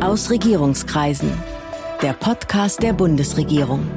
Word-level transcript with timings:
Aus 0.00 0.30
Regierungskreisen. 0.30 1.32
Der 2.02 2.12
Podcast 2.12 2.82
der 2.82 2.92
Bundesregierung. 2.92 3.90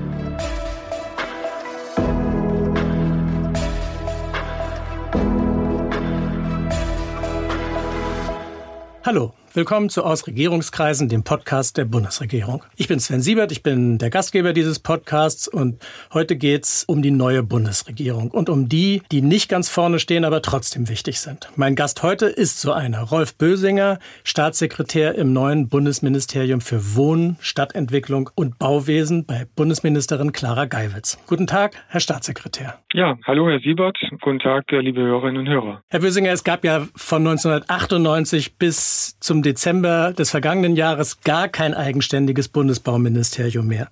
Hallo, 9.06 9.34
Willkommen 9.56 9.90
zu 9.90 10.04
Aus 10.04 10.28
Regierungskreisen, 10.28 11.10
dem 11.10 11.24
Podcast 11.24 11.76
der 11.76 11.86
Bundesregierung. 11.86 12.64
Ich 12.76 12.88
bin 12.88 13.00
Sven 13.00 13.22
Siebert, 13.22 13.52
ich 13.52 13.64
bin 13.64 13.98
der 13.98 14.12
Gastgeber 14.12 14.54
dieses 14.54 14.78
Podcasts 14.80 15.48
und 15.48 15.84
heute 16.14 16.36
geht's 16.36 16.84
um 16.84 17.02
die 17.02 17.10
neue 17.10 17.42
Bundesregierung 17.42 18.30
und 18.30 18.48
um 18.48 18.70
die, 18.70 19.02
die 19.12 19.24
nicht 19.24 19.50
ganz 19.50 19.68
vorne 19.68 19.98
stehen, 19.98 20.24
aber 20.24 20.44
trotzdem 20.44 20.88
wichtig 20.88 21.20
sind. 21.20 21.50
Mein 21.56 21.74
Gast 21.74 22.04
heute 22.04 22.28
ist 22.28 22.62
so 22.62 22.74
einer, 22.74 23.02
Rolf 23.02 23.36
Bösinger, 23.36 23.98
Staatssekretär 24.24 25.16
im 25.16 25.34
neuen 25.34 25.68
Bundesministerium 25.68 26.62
für 26.62 26.96
Wohnen, 26.96 27.36
Stadtentwicklung 27.40 28.30
und 28.36 28.60
Bauwesen 28.60 29.26
bei 29.26 29.48
Bundesministerin 29.56 30.32
Clara 30.32 30.66
Geiwitz. 30.66 31.18
Guten 31.26 31.48
Tag, 31.48 31.74
Herr 31.88 32.02
Staatssekretär. 32.02 32.78
Ja, 32.94 33.18
hallo 33.26 33.50
Herr 33.50 33.60
Siebert, 33.60 33.98
guten 34.22 34.40
Tag, 34.40 34.66
liebe 34.70 35.02
Hörerinnen 35.02 35.38
und 35.38 35.50
Hörer. 35.50 35.82
Herr 35.90 36.02
Bösinger, 36.02 36.32
es 36.32 36.44
gab 36.44 36.64
ja 36.64 36.88
von 36.96 37.26
1998 37.26 38.58
bis 38.58 39.18
zum 39.20 39.40
Dezember 39.50 40.14
des 40.14 40.30
vergangenen 40.30 40.76
Jahres 40.76 41.22
gar 41.22 41.48
kein 41.48 41.74
eigenständiges 41.74 42.50
Bundesbauministerium 42.50 43.68
mehr. 43.68 43.88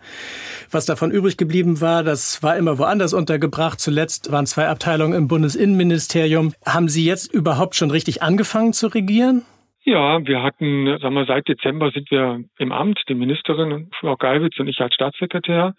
Was 0.69 0.85
davon 0.85 1.09
übrig 1.09 1.35
geblieben 1.37 1.81
war, 1.81 2.03
das 2.03 2.43
war 2.43 2.57
immer 2.57 2.77
woanders 2.77 3.13
untergebracht. 3.13 3.79
Zuletzt 3.79 4.31
waren 4.31 4.45
zwei 4.45 4.67
Abteilungen 4.67 5.13
im 5.13 5.27
Bundesinnenministerium. 5.27 6.53
Haben 6.65 6.89
Sie 6.89 7.05
jetzt 7.05 7.33
überhaupt 7.33 7.75
schon 7.75 7.89
richtig 7.89 8.21
angefangen 8.21 8.73
zu 8.73 8.87
regieren? 8.87 9.43
Ja, 9.83 10.19
wir 10.27 10.43
hatten, 10.43 10.97
sagen 11.01 11.15
wir, 11.15 11.25
seit 11.25 11.47
Dezember 11.47 11.89
sind 11.91 12.11
wir 12.11 12.43
im 12.59 12.71
Amt, 12.71 13.01
die 13.09 13.15
Ministerin, 13.15 13.89
Frau 13.99 14.15
Geiwitz 14.15 14.59
und 14.59 14.67
ich 14.67 14.79
als 14.79 14.93
Staatssekretär. 14.93 15.73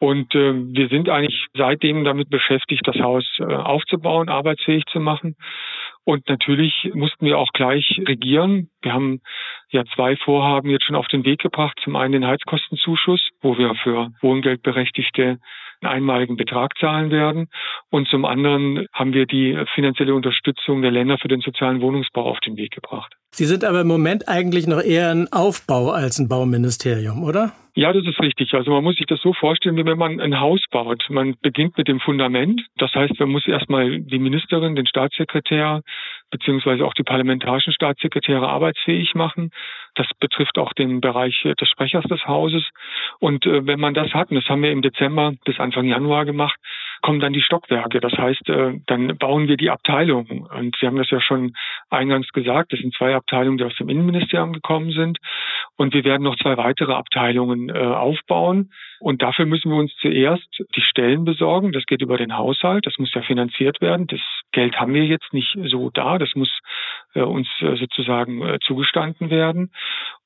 Und 0.00 0.34
äh, 0.34 0.52
wir 0.52 0.88
sind 0.88 1.08
eigentlich 1.08 1.46
seitdem 1.56 2.04
damit 2.04 2.28
beschäftigt, 2.28 2.82
das 2.84 2.96
Haus 2.96 3.24
äh, 3.38 3.44
aufzubauen, 3.44 4.28
arbeitsfähig 4.28 4.84
zu 4.92 5.00
machen. 5.00 5.36
Und 6.04 6.28
natürlich 6.28 6.90
mussten 6.92 7.24
wir 7.24 7.38
auch 7.38 7.52
gleich 7.52 8.00
regieren. 8.06 8.68
Wir 8.82 8.92
haben 8.92 9.20
ja 9.70 9.84
zwei 9.94 10.16
Vorhaben 10.16 10.68
jetzt 10.68 10.84
schon 10.84 10.96
auf 10.96 11.08
den 11.08 11.24
Weg 11.24 11.40
gebracht. 11.40 11.80
Zum 11.82 11.96
einen 11.96 12.12
den 12.12 12.26
Heizkostenzuschuss, 12.26 13.30
wo 13.40 13.56
wir 13.56 13.74
für 13.76 14.12
Wohngeldberechtigte 14.20 15.38
einen 15.80 15.92
einmaligen 15.92 16.36
Betrag 16.36 16.76
zahlen 16.78 17.10
werden. 17.10 17.48
Und 17.90 18.08
zum 18.08 18.24
anderen 18.24 18.86
haben 18.92 19.14
wir 19.14 19.26
die 19.26 19.58
finanzielle 19.74 20.14
Unterstützung 20.14 20.82
der 20.82 20.90
Länder 20.90 21.18
für 21.18 21.28
den 21.28 21.40
sozialen 21.40 21.80
Wohnungsbau 21.80 22.24
auf 22.24 22.40
den 22.40 22.56
Weg 22.56 22.72
gebracht. 22.72 23.14
Sie 23.36 23.46
sind 23.46 23.64
aber 23.64 23.80
im 23.80 23.88
Moment 23.88 24.28
eigentlich 24.28 24.68
noch 24.68 24.80
eher 24.80 25.10
ein 25.10 25.26
Aufbau 25.32 25.90
als 25.90 26.20
ein 26.20 26.28
Bauministerium, 26.28 27.24
oder? 27.24 27.50
Ja, 27.74 27.92
das 27.92 28.06
ist 28.06 28.20
richtig. 28.20 28.54
Also 28.54 28.70
man 28.70 28.84
muss 28.84 28.94
sich 28.94 29.06
das 29.06 29.20
so 29.20 29.32
vorstellen, 29.32 29.76
wie 29.76 29.84
wenn 29.84 29.98
man 29.98 30.20
ein 30.20 30.38
Haus 30.38 30.60
baut. 30.70 31.04
Man 31.10 31.34
beginnt 31.42 31.76
mit 31.76 31.88
dem 31.88 31.98
Fundament. 31.98 32.62
Das 32.76 32.94
heißt, 32.94 33.18
man 33.18 33.30
muss 33.30 33.48
erstmal 33.48 34.00
die 34.00 34.20
Ministerin, 34.20 34.76
den 34.76 34.86
Staatssekretär 34.86 35.82
beziehungsweise 36.30 36.84
auch 36.84 36.94
die 36.94 37.02
parlamentarischen 37.02 37.72
Staatssekretäre 37.72 38.48
arbeitsfähig 38.48 39.16
machen. 39.16 39.50
Das 39.96 40.06
betrifft 40.20 40.56
auch 40.56 40.72
den 40.72 41.00
Bereich 41.00 41.42
des 41.42 41.68
Sprechers 41.68 42.04
des 42.04 42.24
Hauses. 42.28 42.62
Und 43.18 43.46
äh, 43.46 43.66
wenn 43.66 43.80
man 43.80 43.94
das 43.94 44.14
hat, 44.14 44.30
und 44.30 44.36
das 44.36 44.48
haben 44.48 44.62
wir 44.62 44.70
im 44.70 44.82
Dezember 44.82 45.32
bis 45.44 45.58
Anfang 45.58 45.86
Januar 45.86 46.24
gemacht, 46.24 46.56
kommen 47.04 47.20
dann 47.20 47.34
die 47.34 47.42
Stockwerke. 47.42 48.00
Das 48.00 48.14
heißt, 48.14 48.48
äh, 48.48 48.80
dann 48.86 49.18
bauen 49.18 49.46
wir 49.46 49.58
die 49.58 49.68
Abteilungen. 49.68 50.46
Und 50.46 50.74
Sie 50.80 50.86
haben 50.86 50.96
das 50.96 51.10
ja 51.10 51.20
schon 51.20 51.52
eingangs 51.90 52.28
gesagt, 52.32 52.72
das 52.72 52.80
sind 52.80 52.94
zwei 52.94 53.14
Abteilungen, 53.14 53.58
die 53.58 53.64
aus 53.64 53.76
dem 53.76 53.90
Innenministerium 53.90 54.54
gekommen 54.54 54.90
sind. 54.90 55.18
Und 55.76 55.92
wir 55.92 56.02
werden 56.04 56.22
noch 56.22 56.36
zwei 56.36 56.56
weitere 56.56 56.94
Abteilungen 56.94 57.68
äh, 57.68 57.74
aufbauen. 57.74 58.72
Und 59.00 59.20
dafür 59.20 59.44
müssen 59.44 59.70
wir 59.70 59.76
uns 59.76 59.94
zuerst 60.00 60.48
die 60.74 60.80
Stellen 60.80 61.26
besorgen. 61.26 61.72
Das 61.72 61.84
geht 61.84 62.00
über 62.00 62.16
den 62.16 62.38
Haushalt. 62.38 62.86
Das 62.86 62.96
muss 62.98 63.12
ja 63.12 63.20
finanziert 63.20 63.82
werden. 63.82 64.06
Das 64.06 64.20
Geld 64.52 64.80
haben 64.80 64.94
wir 64.94 65.04
jetzt 65.04 65.34
nicht 65.34 65.58
so 65.66 65.90
da. 65.90 66.16
Das 66.16 66.34
muss 66.34 66.58
äh, 67.12 67.20
uns 67.20 67.48
sozusagen 67.60 68.56
zugestanden 68.62 69.28
werden. 69.28 69.72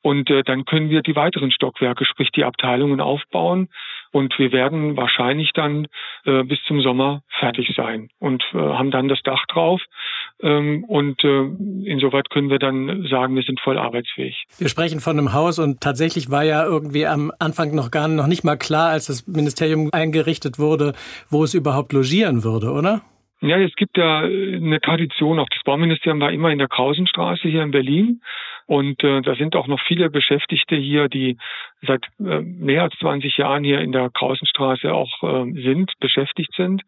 Und 0.00 0.30
dann 0.46 0.64
können 0.64 0.90
wir 0.90 1.02
die 1.02 1.16
weiteren 1.16 1.50
Stockwerke, 1.50 2.04
sprich 2.04 2.30
die 2.30 2.44
Abteilungen 2.44 3.00
aufbauen. 3.00 3.68
Und 4.10 4.38
wir 4.38 4.52
werden 4.52 4.96
wahrscheinlich 4.96 5.52
dann 5.52 5.86
äh, 6.24 6.42
bis 6.44 6.58
zum 6.66 6.80
Sommer 6.80 7.22
fertig 7.38 7.72
sein 7.76 8.10
und 8.18 8.42
äh, 8.54 8.58
haben 8.58 8.90
dann 8.90 9.08
das 9.08 9.20
Dach 9.22 9.44
drauf. 9.46 9.82
Ähm, 10.40 10.84
und 10.84 11.22
äh, 11.24 11.44
insoweit 11.90 12.30
können 12.30 12.50
wir 12.50 12.58
dann 12.58 13.06
sagen, 13.10 13.34
wir 13.34 13.42
sind 13.42 13.60
voll 13.60 13.78
arbeitsfähig. 13.78 14.44
Wir 14.58 14.68
sprechen 14.68 15.00
von 15.00 15.18
einem 15.18 15.32
Haus 15.32 15.58
und 15.58 15.80
tatsächlich 15.80 16.30
war 16.30 16.44
ja 16.44 16.64
irgendwie 16.64 17.06
am 17.06 17.32
Anfang 17.38 17.74
noch 17.74 17.90
gar 17.90 18.08
noch 18.08 18.26
nicht 18.26 18.44
mal 18.44 18.56
klar, 18.56 18.90
als 18.90 19.06
das 19.06 19.26
Ministerium 19.26 19.90
eingerichtet 19.92 20.58
wurde, 20.58 20.94
wo 21.28 21.44
es 21.44 21.54
überhaupt 21.54 21.92
logieren 21.92 22.44
würde, 22.44 22.70
oder? 22.72 23.02
Ja, 23.40 23.56
es 23.58 23.74
gibt 23.76 23.96
ja 23.96 24.20
eine 24.20 24.80
Tradition, 24.80 25.38
auch 25.38 25.48
das 25.48 25.62
Bauministerium 25.64 26.20
war 26.20 26.32
immer 26.32 26.50
in 26.50 26.58
der 26.58 26.66
Krausenstraße 26.66 27.48
hier 27.48 27.62
in 27.62 27.70
Berlin. 27.70 28.20
Und 28.68 29.02
äh, 29.02 29.22
da 29.22 29.34
sind 29.34 29.56
auch 29.56 29.66
noch 29.66 29.80
viele 29.80 30.10
Beschäftigte 30.10 30.76
hier, 30.76 31.08
die 31.08 31.38
seit 31.86 32.04
äh, 32.20 32.40
mehr 32.40 32.82
als 32.82 32.94
20 32.98 33.38
Jahren 33.38 33.64
hier 33.64 33.80
in 33.80 33.92
der 33.92 34.10
Krausenstraße 34.10 34.92
auch 34.92 35.22
äh, 35.22 35.52
sind, 35.62 35.90
beschäftigt 36.00 36.52
sind. 36.54 36.82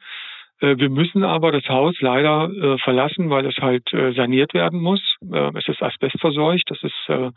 Äh, 0.61 0.77
wir 0.77 0.91
müssen 0.91 1.25
aber 1.25 1.53
das 1.53 1.67
Haus 1.71 1.95
leider 2.01 2.51
äh, 2.51 2.77
verlassen, 2.79 3.31
weil 3.31 3.47
es 3.47 3.57
halt 3.57 3.91
äh, 3.95 4.13
saniert 4.13 4.53
werden 4.53 4.79
muss. 4.79 5.01
Äh, 5.33 5.53
es 5.57 5.69
ist 5.69 5.83
asbestverseucht, 5.83 6.71
das 6.71 6.83
ist 6.83 7.09
äh, 7.09 7.31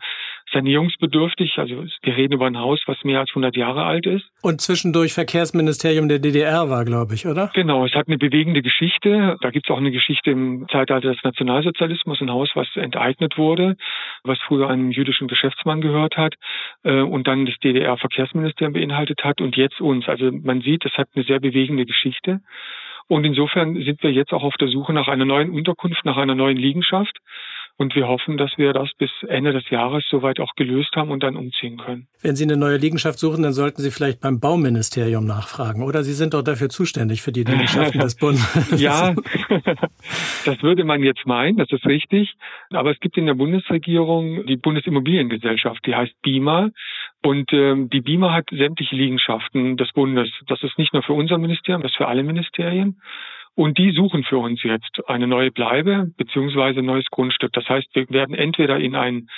sanierungsbedürftig. 0.52 1.58
Also 1.58 1.84
wir 2.02 2.16
reden 2.16 2.34
über 2.34 2.46
ein 2.46 2.58
Haus, 2.58 2.82
was 2.86 3.02
mehr 3.04 3.20
als 3.20 3.30
100 3.30 3.56
Jahre 3.56 3.84
alt 3.84 4.06
ist. 4.06 4.24
Und 4.42 4.60
zwischendurch 4.60 5.12
Verkehrsministerium 5.12 6.08
der 6.08 6.18
DDR 6.18 6.70
war, 6.70 6.84
glaube 6.84 7.14
ich, 7.14 7.26
oder? 7.26 7.50
Genau, 7.54 7.84
es 7.84 7.94
hat 7.94 8.08
eine 8.08 8.18
bewegende 8.18 8.62
Geschichte. 8.62 9.36
Da 9.40 9.50
gibt 9.50 9.66
es 9.68 9.74
auch 9.74 9.78
eine 9.78 9.90
Geschichte 9.90 10.30
im 10.30 10.66
Zeitalter 10.70 11.12
des 11.12 11.22
Nationalsozialismus, 11.22 12.20
ein 12.20 12.30
Haus, 12.30 12.50
was 12.54 12.68
enteignet 12.76 13.36
wurde, 13.38 13.76
was 14.22 14.38
früher 14.46 14.68
einem 14.68 14.90
jüdischen 14.90 15.28
Geschäftsmann 15.28 15.80
gehört 15.80 16.16
hat 16.16 16.34
äh, 16.82 17.00
und 17.00 17.26
dann 17.26 17.46
das 17.46 17.56
DDR-Verkehrsministerium 17.58 18.74
beinhaltet 18.74 19.24
hat 19.24 19.40
und 19.40 19.56
jetzt 19.56 19.80
uns. 19.80 20.08
Also 20.08 20.30
man 20.30 20.60
sieht, 20.60 20.84
es 20.84 20.92
hat 20.94 21.08
eine 21.14 21.24
sehr 21.24 21.40
bewegende 21.40 21.86
Geschichte. 21.86 22.40
Und 23.06 23.24
insofern 23.24 23.74
sind 23.82 24.02
wir 24.02 24.10
jetzt 24.10 24.32
auch 24.32 24.42
auf 24.42 24.54
der 24.54 24.68
Suche 24.68 24.92
nach 24.92 25.08
einer 25.08 25.26
neuen 25.26 25.50
Unterkunft, 25.50 26.04
nach 26.04 26.16
einer 26.16 26.34
neuen 26.34 26.56
Liegenschaft. 26.56 27.18
Und 27.76 27.96
wir 27.96 28.06
hoffen, 28.06 28.36
dass 28.36 28.52
wir 28.56 28.72
das 28.72 28.88
bis 28.98 29.10
Ende 29.26 29.52
des 29.52 29.68
Jahres 29.68 30.04
soweit 30.08 30.38
auch 30.38 30.54
gelöst 30.54 30.94
haben 30.94 31.10
und 31.10 31.24
dann 31.24 31.34
umziehen 31.34 31.76
können. 31.76 32.06
Wenn 32.22 32.36
Sie 32.36 32.44
eine 32.44 32.56
neue 32.56 32.76
Liegenschaft 32.76 33.18
suchen, 33.18 33.42
dann 33.42 33.52
sollten 33.52 33.82
Sie 33.82 33.90
vielleicht 33.90 34.20
beim 34.20 34.38
Bauministerium 34.38 35.26
nachfragen. 35.26 35.82
Oder 35.82 36.04
Sie 36.04 36.12
sind 36.12 36.34
doch 36.34 36.42
dafür 36.42 36.68
zuständig 36.68 37.20
für 37.22 37.32
die 37.32 37.42
Liegenschaften 37.42 38.00
des 38.00 38.14
Bundes. 38.14 38.80
ja, 38.80 39.14
das 40.44 40.62
würde 40.62 40.84
man 40.84 41.02
jetzt 41.02 41.26
meinen, 41.26 41.56
das 41.56 41.70
ist 41.72 41.84
richtig. 41.84 42.34
Aber 42.70 42.92
es 42.92 43.00
gibt 43.00 43.16
in 43.16 43.26
der 43.26 43.34
Bundesregierung 43.34 44.46
die 44.46 44.56
Bundesimmobiliengesellschaft, 44.56 45.84
die 45.84 45.96
heißt 45.96 46.14
BIMA. 46.22 46.70
Und 47.24 47.52
ähm, 47.52 47.90
die 47.90 48.02
BIMA 48.02 48.32
hat 48.32 48.50
sämtliche 48.50 48.94
Liegenschaften 48.94 49.76
des 49.76 49.90
Bundes. 49.92 50.30
Das 50.46 50.62
ist 50.62 50.78
nicht 50.78 50.92
nur 50.92 51.02
für 51.02 51.14
unser 51.14 51.38
Ministerium, 51.38 51.82
das 51.82 51.90
ist 51.90 51.96
für 51.96 52.06
alle 52.06 52.22
Ministerien. 52.22 53.00
Und 53.54 53.78
die 53.78 53.92
suchen 53.92 54.24
für 54.24 54.38
uns 54.38 54.62
jetzt 54.62 55.00
eine 55.06 55.26
neue 55.26 55.50
Bleibe 55.50 56.10
beziehungsweise 56.16 56.80
ein 56.80 56.86
neues 56.86 57.06
Grundstück. 57.10 57.52
Das 57.52 57.68
heißt, 57.68 57.88
wir 57.94 58.08
werden 58.10 58.34
entweder 58.34 58.78
in 58.78 58.96
ein 58.96 59.28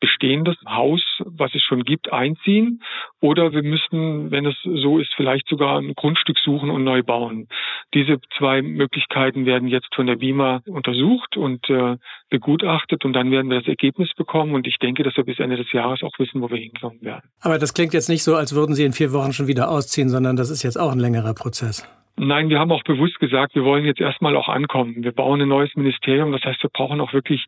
bestehendes 0.00 0.56
Haus, 0.66 1.02
was 1.24 1.54
es 1.54 1.62
schon 1.62 1.82
gibt, 1.82 2.12
einziehen. 2.12 2.82
Oder 3.20 3.52
wir 3.52 3.62
müssen, 3.62 4.30
wenn 4.30 4.44
es 4.44 4.56
so 4.62 4.98
ist, 4.98 5.12
vielleicht 5.16 5.48
sogar 5.48 5.78
ein 5.78 5.94
Grundstück 5.94 6.38
suchen 6.38 6.70
und 6.70 6.84
neu 6.84 7.02
bauen. 7.02 7.48
Diese 7.94 8.18
zwei 8.36 8.60
Möglichkeiten 8.60 9.46
werden 9.46 9.68
jetzt 9.68 9.94
von 9.94 10.06
der 10.06 10.16
BIMA 10.16 10.60
untersucht 10.66 11.36
und 11.36 11.68
äh, 11.70 11.96
begutachtet 12.28 13.04
und 13.04 13.14
dann 13.14 13.30
werden 13.30 13.50
wir 13.50 13.60
das 13.60 13.68
Ergebnis 13.68 14.10
bekommen. 14.14 14.54
Und 14.54 14.66
ich 14.66 14.78
denke, 14.78 15.02
dass 15.04 15.16
wir 15.16 15.24
bis 15.24 15.38
Ende 15.38 15.56
des 15.56 15.72
Jahres 15.72 16.02
auch 16.02 16.18
wissen, 16.18 16.42
wo 16.42 16.50
wir 16.50 16.58
hinkommen 16.58 17.00
werden. 17.02 17.30
Aber 17.40 17.58
das 17.58 17.72
klingt 17.72 17.94
jetzt 17.94 18.08
nicht 18.08 18.24
so, 18.24 18.36
als 18.36 18.54
würden 18.54 18.74
Sie 18.74 18.84
in 18.84 18.92
vier 18.92 19.12
Wochen 19.12 19.32
schon 19.32 19.48
wieder 19.48 19.70
ausziehen, 19.70 20.08
sondern 20.08 20.36
das 20.36 20.50
ist 20.50 20.62
jetzt 20.62 20.76
auch 20.78 20.92
ein 20.92 21.00
längerer 21.00 21.34
Prozess. 21.34 21.88
Nein, 22.16 22.48
wir 22.48 22.60
haben 22.60 22.70
auch 22.70 22.84
bewusst 22.84 23.18
gesagt, 23.18 23.56
wir 23.56 23.64
wollen 23.64 23.84
jetzt 23.84 24.00
erstmal 24.00 24.36
auch 24.36 24.48
ankommen. 24.48 25.02
Wir 25.02 25.10
bauen 25.10 25.42
ein 25.42 25.48
neues 25.48 25.74
Ministerium. 25.74 26.30
Das 26.30 26.44
heißt, 26.44 26.62
wir 26.62 26.70
brauchen 26.70 27.00
auch 27.00 27.12
wirklich 27.12 27.44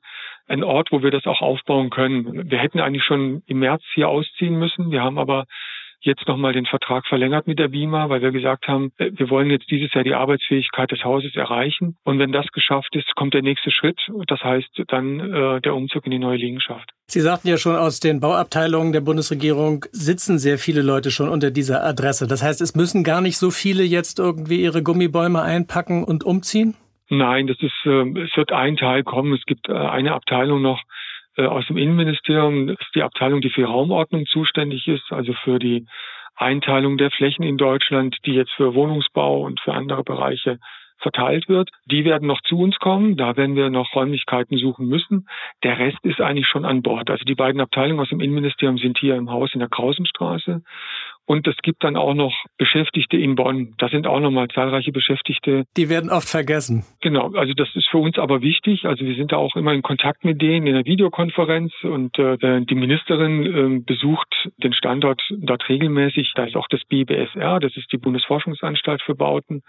einen 0.48 0.64
Ort, 0.64 0.90
wo 0.90 1.02
wir 1.02 1.12
das 1.12 1.26
auch 1.26 1.40
aufbauen 1.40 1.90
können. 1.90 2.50
Wir 2.50 2.58
hätten 2.58 2.80
eigentlich 2.80 3.04
schon 3.04 3.42
im 3.46 3.60
März 3.60 3.82
hier 3.94 4.08
ausziehen 4.08 4.58
müssen. 4.58 4.90
Wir 4.90 5.02
haben 5.02 5.18
aber 5.18 5.46
jetzt 6.00 6.26
nochmal 6.26 6.52
den 6.52 6.66
Vertrag 6.66 7.06
verlängert 7.06 7.46
mit 7.46 7.58
der 7.58 7.68
BIMA, 7.68 8.08
weil 8.08 8.22
wir 8.22 8.32
gesagt 8.32 8.66
haben, 8.66 8.92
äh, 8.98 9.10
wir 9.14 9.30
wollen 9.30 9.50
jetzt 9.50 9.70
dieses 9.70 9.92
Jahr 9.94 10.04
die 10.04 10.14
Arbeitsfähigkeit 10.14 10.90
des 10.90 11.04
Hauses 11.04 11.34
erreichen. 11.36 11.96
Und 12.04 12.18
wenn 12.18 12.32
das 12.32 12.46
geschafft 12.48 12.94
ist, 12.96 13.14
kommt 13.14 13.34
der 13.34 13.42
nächste 13.42 13.70
Schritt. 13.70 14.00
Das 14.26 14.42
heißt 14.42 14.82
dann 14.88 15.20
äh, 15.20 15.60
der 15.60 15.74
Umzug 15.74 16.06
in 16.06 16.10
die 16.12 16.18
neue 16.18 16.38
Liegenschaft. 16.38 16.90
Sie 17.08 17.20
sagten 17.20 17.48
ja 17.48 17.56
schon, 17.56 17.76
aus 17.76 18.00
den 18.00 18.20
Bauabteilungen 18.20 18.92
der 18.92 19.00
Bundesregierung 19.00 19.84
sitzen 19.92 20.38
sehr 20.38 20.58
viele 20.58 20.82
Leute 20.82 21.10
schon 21.10 21.28
unter 21.28 21.50
dieser 21.50 21.84
Adresse. 21.84 22.26
Das 22.26 22.42
heißt, 22.42 22.60
es 22.60 22.74
müssen 22.74 23.04
gar 23.04 23.20
nicht 23.20 23.38
so 23.38 23.50
viele 23.50 23.84
jetzt 23.84 24.18
irgendwie 24.18 24.60
ihre 24.60 24.82
Gummibäume 24.82 25.40
einpacken 25.40 26.02
und 26.02 26.24
umziehen? 26.24 26.74
Nein, 27.08 27.46
das 27.46 27.58
ist, 27.60 27.86
äh, 27.86 28.20
es 28.20 28.36
wird 28.36 28.50
ein 28.52 28.76
Teil 28.76 29.04
kommen. 29.04 29.32
Es 29.34 29.44
gibt 29.46 29.68
äh, 29.68 29.72
eine 29.72 30.14
Abteilung 30.14 30.62
noch, 30.62 30.82
Äh, 31.36 31.46
aus 31.46 31.66
dem 31.66 31.76
Innenministerium 31.76 32.70
ist 32.70 32.94
die 32.94 33.02
Abteilung, 33.02 33.40
die 33.40 33.50
für 33.50 33.66
Raumordnung 33.66 34.26
zuständig 34.26 34.88
ist, 34.88 35.12
also 35.12 35.32
für 35.44 35.58
die 35.58 35.86
Einteilung 36.34 36.96
der 36.96 37.10
Flächen 37.10 37.44
in 37.44 37.56
Deutschland, 37.56 38.16
die 38.24 38.32
jetzt 38.32 38.52
für 38.56 38.74
Wohnungsbau 38.74 39.42
und 39.42 39.60
für 39.60 39.72
andere 39.72 40.02
Bereiche 40.02 40.58
verteilt 40.98 41.48
wird. 41.48 41.70
Die 41.86 42.04
werden 42.04 42.26
noch 42.26 42.40
zu 42.42 42.58
uns 42.58 42.76
kommen. 42.78 43.16
Da 43.16 43.36
werden 43.36 43.56
wir 43.56 43.70
noch 43.70 43.94
Räumlichkeiten 43.94 44.58
suchen 44.58 44.86
müssen. 44.86 45.26
Der 45.62 45.78
Rest 45.78 45.98
ist 46.02 46.20
eigentlich 46.20 46.46
schon 46.48 46.64
an 46.64 46.82
Bord. 46.82 47.10
Also 47.10 47.24
die 47.24 47.34
beiden 47.34 47.60
Abteilungen 47.60 48.00
aus 48.00 48.08
dem 48.08 48.20
Innenministerium 48.20 48.78
sind 48.78 48.98
hier 48.98 49.16
im 49.16 49.30
Haus 49.30 49.50
in 49.54 49.60
der 49.60 49.68
Krausenstraße. 49.68 50.62
Und 51.28 51.48
es 51.48 51.56
gibt 51.62 51.82
dann 51.82 51.96
auch 51.96 52.14
noch 52.14 52.32
Beschäftigte 52.56 53.16
in 53.16 53.34
Bonn. 53.34 53.74
Da 53.78 53.88
sind 53.88 54.06
auch 54.06 54.20
nochmal 54.20 54.46
zahlreiche 54.46 54.92
Beschäftigte. 54.92 55.64
Die 55.76 55.90
werden 55.90 56.08
oft 56.08 56.28
vergessen. 56.28 56.84
Genau, 57.00 57.32
also 57.34 57.52
das 57.52 57.68
ist 57.74 57.88
für 57.90 57.98
uns 57.98 58.16
aber 58.16 58.42
wichtig. 58.42 58.84
Also 58.84 59.04
wir 59.04 59.16
sind 59.16 59.32
da 59.32 59.36
auch 59.36 59.56
immer 59.56 59.74
in 59.74 59.82
Kontakt 59.82 60.24
mit 60.24 60.40
denen 60.40 60.68
in 60.68 60.74
der 60.74 60.84
Videokonferenz 60.84 61.72
und 61.82 62.16
äh, 62.18 62.64
die 62.64 62.74
Ministerin 62.76 63.42
äh, 63.44 63.80
besucht 63.80 64.50
den 64.58 64.72
Standort 64.72 65.20
dort 65.30 65.68
regelmäßig. 65.68 66.32
Da 66.36 66.44
ist 66.44 66.54
auch 66.54 66.68
das 66.68 66.84
BBSR, 66.84 67.58
das 67.58 67.76
ist 67.76 67.90
die 67.92 67.98
Bundesforschungsanstalt 67.98 69.02
für 69.02 69.16
Bauten. 69.16 69.62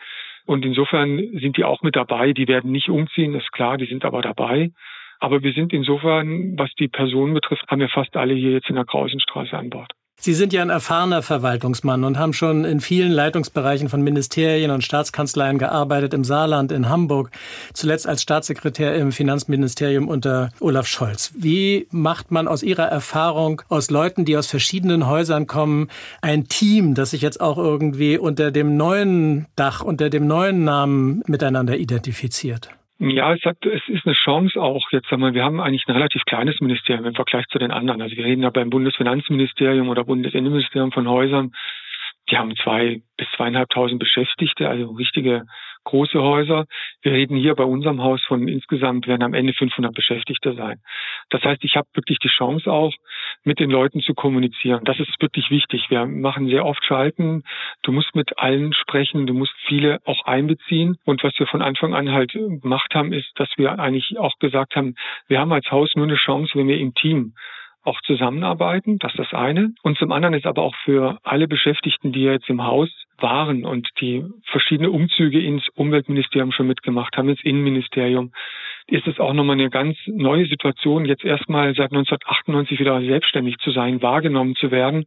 Und 0.47 0.63
insofern 0.63 1.17
sind 1.33 1.57
die 1.57 1.65
auch 1.65 1.81
mit 1.83 1.97
dabei. 1.97 2.31
Die 2.31 2.47
werden 2.47 2.71
nicht 2.71 2.89
umziehen, 2.89 3.35
ist 3.35 3.51
klar, 3.51 3.77
die 3.77 3.85
sind 3.85 4.05
aber 4.05 4.21
dabei. 4.21 4.71
Aber 5.19 5.43
wir 5.43 5.51
sind 5.51 5.73
insofern, 5.73 6.57
was 6.57 6.73
die 6.75 6.87
Personen 6.87 7.33
betrifft, 7.33 7.65
haben 7.67 7.81
wir 7.81 7.89
fast 7.89 8.15
alle 8.15 8.33
hier 8.33 8.51
jetzt 8.51 8.69
in 8.69 8.75
der 8.75 8.85
Krausenstraße 8.85 9.57
an 9.57 9.69
Bord. 9.69 9.91
Sie 10.19 10.33
sind 10.33 10.51
ja 10.51 10.63
ein 10.63 10.71
erfahrener 10.71 11.21
Verwaltungsmann 11.21 12.03
und 12.03 12.17
haben 12.17 12.33
schon 12.33 12.65
in 12.65 12.81
vielen 12.81 13.11
Leitungsbereichen 13.11 13.87
von 13.87 14.01
Ministerien 14.01 14.71
und 14.71 14.83
Staatskanzleien 14.83 15.59
gearbeitet, 15.59 16.15
im 16.15 16.23
Saarland, 16.23 16.71
in 16.71 16.89
Hamburg, 16.89 17.29
zuletzt 17.73 18.07
als 18.07 18.23
Staatssekretär 18.23 18.95
im 18.95 19.11
Finanzministerium 19.11 20.07
unter 20.07 20.49
Olaf 20.59 20.87
Scholz. 20.87 21.33
Wie 21.35 21.87
macht 21.91 22.31
man 22.31 22.47
aus 22.47 22.63
Ihrer 22.63 22.87
Erfahrung, 22.87 23.61
aus 23.69 23.91
Leuten, 23.91 24.25
die 24.25 24.35
aus 24.37 24.47
verschiedenen 24.47 25.05
Häusern 25.05 25.45
kommen, 25.45 25.87
ein 26.21 26.47
Team, 26.47 26.95
das 26.95 27.11
sich 27.11 27.21
jetzt 27.21 27.39
auch 27.39 27.59
irgendwie 27.59 28.17
unter 28.17 28.49
dem 28.49 28.75
neuen 28.75 29.45
Dach, 29.55 29.81
unter 29.81 30.09
dem 30.09 30.25
neuen 30.25 30.63
Namen 30.63 31.21
miteinander 31.27 31.77
identifiziert? 31.77 32.69
Ja, 32.99 33.33
es, 33.33 33.43
hat, 33.45 33.63
es 33.63 33.87
ist 33.87 34.05
eine 34.07 34.15
Chance 34.15 34.59
auch. 34.59 34.89
Jetzt 34.91 35.09
sagen 35.09 35.21
wir, 35.21 35.33
wir 35.33 35.43
haben 35.43 35.59
eigentlich 35.59 35.87
ein 35.87 35.93
relativ 35.93 36.23
kleines 36.25 36.59
Ministerium 36.59 37.05
im 37.05 37.13
Vergleich 37.13 37.45
zu 37.47 37.59
den 37.59 37.71
anderen. 37.71 38.01
Also 38.01 38.15
wir 38.15 38.25
reden 38.25 38.41
ja 38.41 38.49
beim 38.49 38.71
Bundesfinanzministerium 38.71 39.89
oder 39.89 40.03
Bundesinnenministerium 40.03 40.91
von 40.91 41.07
Häusern. 41.07 41.51
Die 42.31 42.37
haben 42.37 42.55
zwei 42.55 43.01
bis 43.15 43.27
zweieinhalbtausend 43.35 43.99
Beschäftigte, 43.99 44.67
also 44.67 44.91
richtige 44.91 45.43
große 45.83 46.21
Häuser. 46.21 46.65
Wir 47.01 47.13
reden 47.13 47.37
hier 47.37 47.55
bei 47.55 47.63
unserem 47.63 48.01
Haus 48.01 48.23
von 48.25 48.47
insgesamt 48.47 49.07
werden 49.07 49.23
am 49.23 49.33
Ende 49.33 49.53
500 49.53 49.93
Beschäftigte 49.93 50.53
sein. 50.53 50.79
Das 51.29 51.43
heißt, 51.43 51.63
ich 51.63 51.75
habe 51.75 51.87
wirklich 51.93 52.19
die 52.19 52.29
Chance 52.29 52.71
auch, 52.71 52.93
mit 53.43 53.59
den 53.59 53.69
Leuten 53.69 54.01
zu 54.01 54.13
kommunizieren. 54.13 54.83
Das 54.83 54.99
ist 54.99 55.21
wirklich 55.21 55.49
wichtig. 55.49 55.89
Wir 55.89 56.05
machen 56.05 56.47
sehr 56.47 56.65
oft 56.65 56.83
Schalten. 56.83 57.43
Du 57.83 57.91
musst 57.91 58.15
mit 58.15 58.37
allen 58.37 58.73
sprechen. 58.73 59.27
Du 59.27 59.33
musst 59.33 59.53
viele 59.65 59.99
auch 60.05 60.25
einbeziehen. 60.25 60.97
Und 61.05 61.23
was 61.23 61.37
wir 61.39 61.47
von 61.47 61.61
Anfang 61.61 61.93
an 61.93 62.11
halt 62.11 62.33
gemacht 62.33 62.93
haben, 62.93 63.13
ist, 63.13 63.31
dass 63.35 63.49
wir 63.57 63.79
eigentlich 63.79 64.17
auch 64.17 64.37
gesagt 64.39 64.75
haben, 64.75 64.95
wir 65.27 65.39
haben 65.39 65.51
als 65.51 65.69
Haus 65.71 65.91
nur 65.95 66.05
eine 66.05 66.15
Chance, 66.15 66.51
wenn 66.55 66.67
wir 66.67 66.77
im 66.77 66.93
Team 66.93 67.33
auch 67.87 68.01
zusammenarbeiten. 68.01 68.99
Das 68.99 69.13
ist 69.13 69.19
das 69.19 69.33
eine. 69.33 69.73
Und 69.81 69.97
zum 69.97 70.11
anderen 70.11 70.35
ist 70.35 70.45
aber 70.45 70.61
auch 70.61 70.75
für 70.83 71.17
alle 71.23 71.47
Beschäftigten, 71.47 72.11
die 72.11 72.21
jetzt 72.21 72.49
im 72.49 72.63
Haus 72.63 72.89
waren 73.17 73.65
und 73.65 73.89
die 73.99 74.23
verschiedene 74.45 74.91
Umzüge 74.91 75.39
ins 75.39 75.67
Umweltministerium 75.75 76.51
schon 76.51 76.67
mitgemacht 76.67 77.17
haben, 77.17 77.29
ins 77.29 77.43
Innenministerium, 77.43 78.31
ist 78.87 79.07
es 79.07 79.19
auch 79.19 79.33
nochmal 79.33 79.55
eine 79.55 79.69
ganz 79.69 79.97
neue 80.05 80.45
Situation, 80.45 81.05
jetzt 81.05 81.25
erstmal 81.25 81.73
seit 81.75 81.91
1998 81.91 82.79
wieder 82.79 83.01
selbstständig 83.01 83.57
zu 83.57 83.71
sein, 83.71 84.01
wahrgenommen 84.01 84.55
zu 84.55 84.71
werden. 84.71 85.05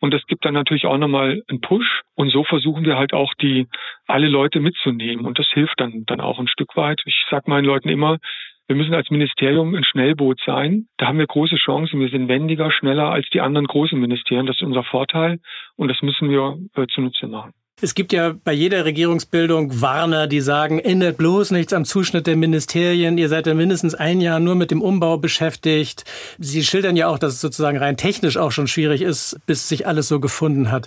Und 0.00 0.12
das 0.12 0.26
gibt 0.26 0.44
dann 0.44 0.54
natürlich 0.54 0.84
auch 0.84 0.98
nochmal 0.98 1.42
einen 1.48 1.60
Push. 1.60 2.02
Und 2.14 2.30
so 2.30 2.44
versuchen 2.44 2.84
wir 2.84 2.98
halt 2.98 3.14
auch 3.14 3.32
die, 3.34 3.68
alle 4.06 4.28
Leute 4.28 4.60
mitzunehmen. 4.60 5.24
Und 5.24 5.38
das 5.38 5.48
hilft 5.48 5.80
dann, 5.80 6.04
dann 6.06 6.20
auch 6.20 6.38
ein 6.38 6.48
Stück 6.48 6.76
weit. 6.76 7.00
Ich 7.06 7.24
sage 7.30 7.48
meinen 7.48 7.64
Leuten 7.64 7.88
immer, 7.88 8.18
wir 8.66 8.76
müssen 8.76 8.94
als 8.94 9.10
Ministerium 9.10 9.74
ein 9.74 9.84
Schnellboot 9.84 10.40
sein. 10.44 10.88
Da 10.96 11.06
haben 11.06 11.18
wir 11.18 11.26
große 11.26 11.56
Chancen. 11.56 12.00
Wir 12.00 12.08
sind 12.08 12.28
wendiger, 12.28 12.70
schneller 12.70 13.10
als 13.10 13.28
die 13.30 13.40
anderen 13.40 13.66
großen 13.66 13.98
Ministerien. 13.98 14.46
Das 14.46 14.56
ist 14.56 14.62
unser 14.62 14.84
Vorteil 14.84 15.40
und 15.76 15.88
das 15.88 16.00
müssen 16.02 16.30
wir 16.30 16.58
äh, 16.74 16.86
zunutze 16.86 17.26
machen. 17.26 17.52
Es 17.82 17.96
gibt 17.96 18.12
ja 18.12 18.34
bei 18.44 18.52
jeder 18.52 18.84
Regierungsbildung 18.84 19.82
Warner, 19.82 20.28
die 20.28 20.40
sagen, 20.40 20.78
ändert 20.78 21.18
bloß 21.18 21.50
nichts 21.50 21.72
am 21.72 21.84
Zuschnitt 21.84 22.28
der 22.28 22.36
Ministerien. 22.36 23.18
Ihr 23.18 23.28
seid 23.28 23.48
ja 23.48 23.54
mindestens 23.54 23.96
ein 23.96 24.20
Jahr 24.20 24.38
nur 24.38 24.54
mit 24.54 24.70
dem 24.70 24.80
Umbau 24.80 25.18
beschäftigt. 25.18 26.04
Sie 26.38 26.62
schildern 26.62 26.94
ja 26.94 27.08
auch, 27.08 27.18
dass 27.18 27.32
es 27.32 27.40
sozusagen 27.40 27.76
rein 27.76 27.96
technisch 27.96 28.36
auch 28.36 28.52
schon 28.52 28.68
schwierig 28.68 29.02
ist, 29.02 29.40
bis 29.46 29.68
sich 29.68 29.88
alles 29.88 30.06
so 30.06 30.20
gefunden 30.20 30.70
hat. 30.70 30.86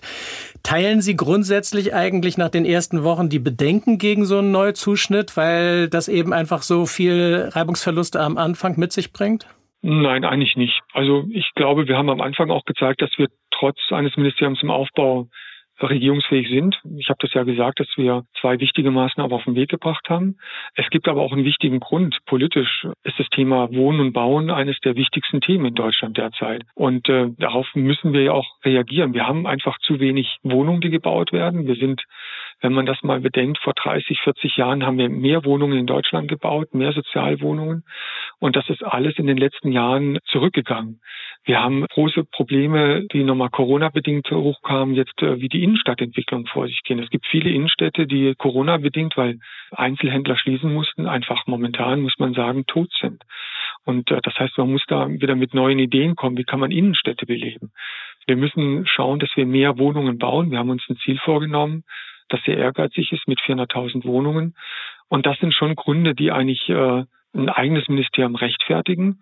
Teilen 0.64 1.02
Sie 1.02 1.18
grundsätzlich 1.18 1.94
eigentlich 1.94 2.38
nach 2.38 2.50
den 2.50 2.64
ersten 2.64 3.04
Wochen 3.04 3.28
die 3.28 3.40
Bedenken 3.40 3.98
gegen 3.98 4.26
so 4.26 4.38
einen 4.38 4.52
Neuzuschnitt, 4.52 5.36
weil 5.36 5.90
das 5.90 6.08
eben 6.08 6.32
einfach 6.32 6.62
so 6.62 6.86
viel 6.86 7.50
Reibungsverluste 7.52 8.22
am 8.22 8.38
Anfang 8.38 8.80
mit 8.80 8.94
sich 8.94 9.12
bringt? 9.12 9.46
Nein, 9.82 10.24
eigentlich 10.24 10.56
nicht. 10.56 10.82
Also 10.94 11.26
ich 11.32 11.52
glaube, 11.54 11.88
wir 11.88 11.98
haben 11.98 12.10
am 12.10 12.22
Anfang 12.22 12.50
auch 12.50 12.64
gezeigt, 12.64 13.02
dass 13.02 13.12
wir 13.18 13.28
trotz 13.52 13.78
eines 13.92 14.16
Ministeriums 14.16 14.64
im 14.64 14.72
Aufbau 14.72 15.28
regierungsfähig 15.82 16.48
sind. 16.50 16.80
Ich 16.98 17.10
habe 17.10 17.20
das 17.22 17.34
ja 17.34 17.44
gesagt, 17.44 17.80
dass 17.80 17.88
wir 17.98 18.24
zwei 18.40 18.60
wichtige 18.60 18.92
Maßnahmen 18.92 19.32
auf 19.32 19.44
den 19.44 19.56
Weg 19.56 19.70
gebracht 19.70 20.10
haben. 20.10 20.38
Es 20.76 20.90
gibt 20.90 21.08
aber 21.08 21.22
auch 21.22 21.32
einen 21.32 21.46
wichtigen 21.46 21.80
Grund. 21.80 22.18
Politisch 22.26 22.88
ist 23.04 23.20
das 23.20 23.28
Thema 23.30 23.72
Wohnen 23.74 24.00
und 24.00 24.14
Bauen 24.14 24.50
eines 24.50 24.80
der 24.80 24.96
wichtigsten 24.96 25.42
Themen 25.42 25.66
in 25.66 25.76
Deutschland 25.76 26.18
derzeit. 26.18 26.64
Und 26.76 27.08
äh, 27.10 27.28
darauf 27.38 27.68
müssen 27.76 28.14
wir 28.14 28.24
ja 28.24 28.32
auch 28.32 28.48
reagieren. 28.64 29.14
Wir 29.14 29.28
haben 29.28 29.46
einfach 29.46 29.78
zu 29.80 30.00
wenig 30.00 30.38
Wohnungen, 30.44 30.82
die 30.82 30.90
gebaut 30.90 31.32
werden. 31.32 31.68
Wir 31.68 31.76
sind 31.76 32.04
wenn 32.62 32.74
man 32.74 32.86
das 32.86 33.04
mal 33.04 33.20
bedenkt, 33.20 33.60
vor 33.60 33.74
30, 33.74 34.22
40 34.22 34.58
Jahren 34.58 34.86
haben 34.86 34.98
wir 34.98 35.10
mehr 35.10 35.46
Wohnungen 35.46 35.78
in 35.78 35.86
Deutschland 35.86 36.28
gebaut, 36.28 36.74
mehr 36.74 36.92
Sozialwohnungen. 36.92 37.84
Und 38.40 38.56
das 38.56 38.70
ist 38.70 38.84
alles 38.84 39.18
in 39.18 39.28
den 39.28 39.38
letzten 39.38 39.72
Jahren 39.72 40.20
zurückgegangen. 40.26 41.00
Wir 41.44 41.62
haben 41.62 41.86
große 41.86 42.26
Probleme, 42.26 43.06
die 43.14 43.24
nochmal 43.24 43.50
Corona-bedingt 43.50 44.30
hochkamen, 44.32 44.96
jetzt 44.96 45.22
äh, 45.22 45.40
wie 45.40 45.50
die 45.50 45.64
Innenstadtentwicklung 45.64 46.46
vor 46.48 46.68
sich 46.68 46.82
gehen. 46.84 47.00
Es 47.00 47.10
gibt 47.10 47.26
viele 47.28 47.50
Innenstädte, 47.50 48.06
die 48.06 48.34
Corona-bedingt, 48.36 49.16
weil 49.16 49.40
Einzelhändler 49.72 50.38
schließen 50.38 50.74
mussten, 50.74 51.08
einfach 51.08 51.48
momentan, 51.48 52.02
muss 52.02 52.20
man 52.20 52.34
sagen, 52.34 52.66
tot 52.66 52.92
sind. 53.00 53.24
Und 53.86 54.12
äh, 54.12 54.20
das 54.22 54.38
heißt, 54.38 54.58
man 54.58 54.72
muss 54.72 54.84
da 54.88 55.08
wieder 55.08 55.36
mit 55.36 55.54
neuen 55.54 55.80
Ideen 55.80 56.16
kommen. 56.16 56.38
Wie 56.38 56.44
kann 56.44 56.60
man 56.60 56.72
Innenstädte 56.72 57.26
beleben? 57.26 57.72
Wir 58.26 58.36
müssen 58.36 58.86
schauen, 58.86 59.20
dass 59.20 59.30
wir 59.36 59.46
mehr 59.46 59.78
Wohnungen 59.78 60.18
bauen. 60.18 60.52
Wir 60.52 60.60
haben 60.60 60.70
uns 60.70 60.84
ein 60.90 60.98
Ziel 60.98 61.18
vorgenommen, 61.24 61.84
das 62.30 62.42
sehr 62.46 62.58
ehrgeizig 62.58 63.12
ist 63.12 63.28
mit 63.28 63.40
400.000 63.40 64.06
Wohnungen. 64.06 64.56
Und 65.08 65.26
das 65.26 65.38
sind 65.40 65.54
schon 65.54 65.76
Gründe, 65.76 66.16
die 66.16 66.32
eigentlich 66.32 66.68
äh, 66.70 67.04
ein 67.34 67.50
eigenes 67.50 67.88
Ministerium 67.88 68.36
rechtfertigen. 68.36 69.22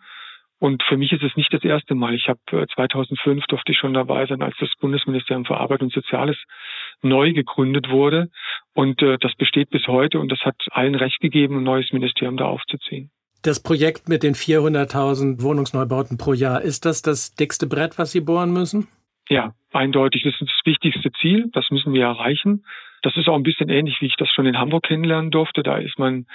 Und 0.58 0.84
für 0.84 0.98
mich 0.98 1.12
ist 1.12 1.24
es 1.24 1.36
nicht 1.36 1.54
das 1.54 1.64
erste 1.64 1.96
Mal. 1.96 2.16
Ich 2.16 2.30
habe 2.30 2.40
äh, 2.52 2.66
2005 2.74 3.46
durfte 3.48 3.72
ich 3.74 3.78
schon 3.78 3.94
dabei 3.94 4.26
sein, 4.26 4.42
als 4.42 4.56
das 4.60 4.70
Bundesministerium 4.80 5.46
für 5.46 5.58
Arbeit 5.58 5.82
und 5.82 5.94
Soziales 5.94 6.38
neu 7.02 7.34
gegründet 7.34 7.90
wurde. 7.90 8.30
Und 8.74 9.02
äh, 9.02 9.18
das 9.20 9.36
besteht 9.36 9.70
bis 9.70 9.88
heute 9.88 10.20
und 10.20 10.32
das 10.32 10.40
hat 10.40 10.56
allen 10.72 10.96
Recht 10.96 11.20
gegeben, 11.20 11.58
ein 11.58 11.64
neues 11.64 11.92
Ministerium 11.92 12.38
da 12.38 12.46
aufzuziehen. 12.46 13.12
Das 13.42 13.62
Projekt 13.62 14.10
mit 14.10 14.24
den 14.24 14.34
400.000 14.34 15.44
Wohnungsneubauten 15.44 16.18
pro 16.18 16.34
Jahr, 16.34 16.62
ist 16.62 16.86
das 16.86 17.04
das 17.04 17.36
dickste 17.36 17.68
Brett, 17.68 18.00
was 18.00 18.12
Sie 18.12 18.22
bohren 18.22 18.52
müssen? 18.52 18.88
Ja, 19.30 19.54
eindeutig. 19.72 20.24
Das 20.24 20.34
ist 20.34 20.50
das 20.50 20.66
wichtigste 20.66 21.12
Ziel. 21.22 21.50
Das 21.54 21.70
müssen 21.70 21.94
wir 21.94 22.06
erreichen. 22.06 22.64
Das 23.06 23.16
ist 23.18 23.30
auch 23.30 23.36
ein 23.36 23.44
bisschen 23.44 23.70
ähnlich, 23.70 24.02
wie 24.02 24.08
ich 24.08 24.16
das 24.16 24.32
schon 24.32 24.48
in 24.48 24.58
Hamburg 24.58 24.86
kennenlernen 24.86 25.30
durfte. 25.30 25.62
Da 25.62 25.78
ist 25.78 26.00
man, 26.00 26.26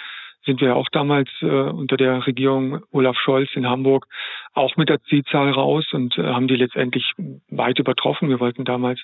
sind 0.47 0.61
wir 0.61 0.77
auch 0.77 0.89
damals 0.93 1.29
äh, 1.43 1.47
unter 1.47 1.97
der 1.97 2.25
Regierung 2.25 2.85
Olaf 2.93 3.19
Scholz 3.19 3.51
in 3.55 3.69
Hamburg 3.69 4.07
auch 4.55 4.77
mit 4.77 4.89
der 4.89 5.03
Zielzahl 5.03 5.51
raus 5.51 5.85
und 5.93 6.17
äh, 6.17 6.23
haben 6.23 6.47
die 6.47 6.55
letztendlich 6.55 7.13
weit 7.49 7.81
übertroffen. 7.81 8.29
Wir 8.29 8.39
wollten 8.39 8.65
damals 8.65 9.01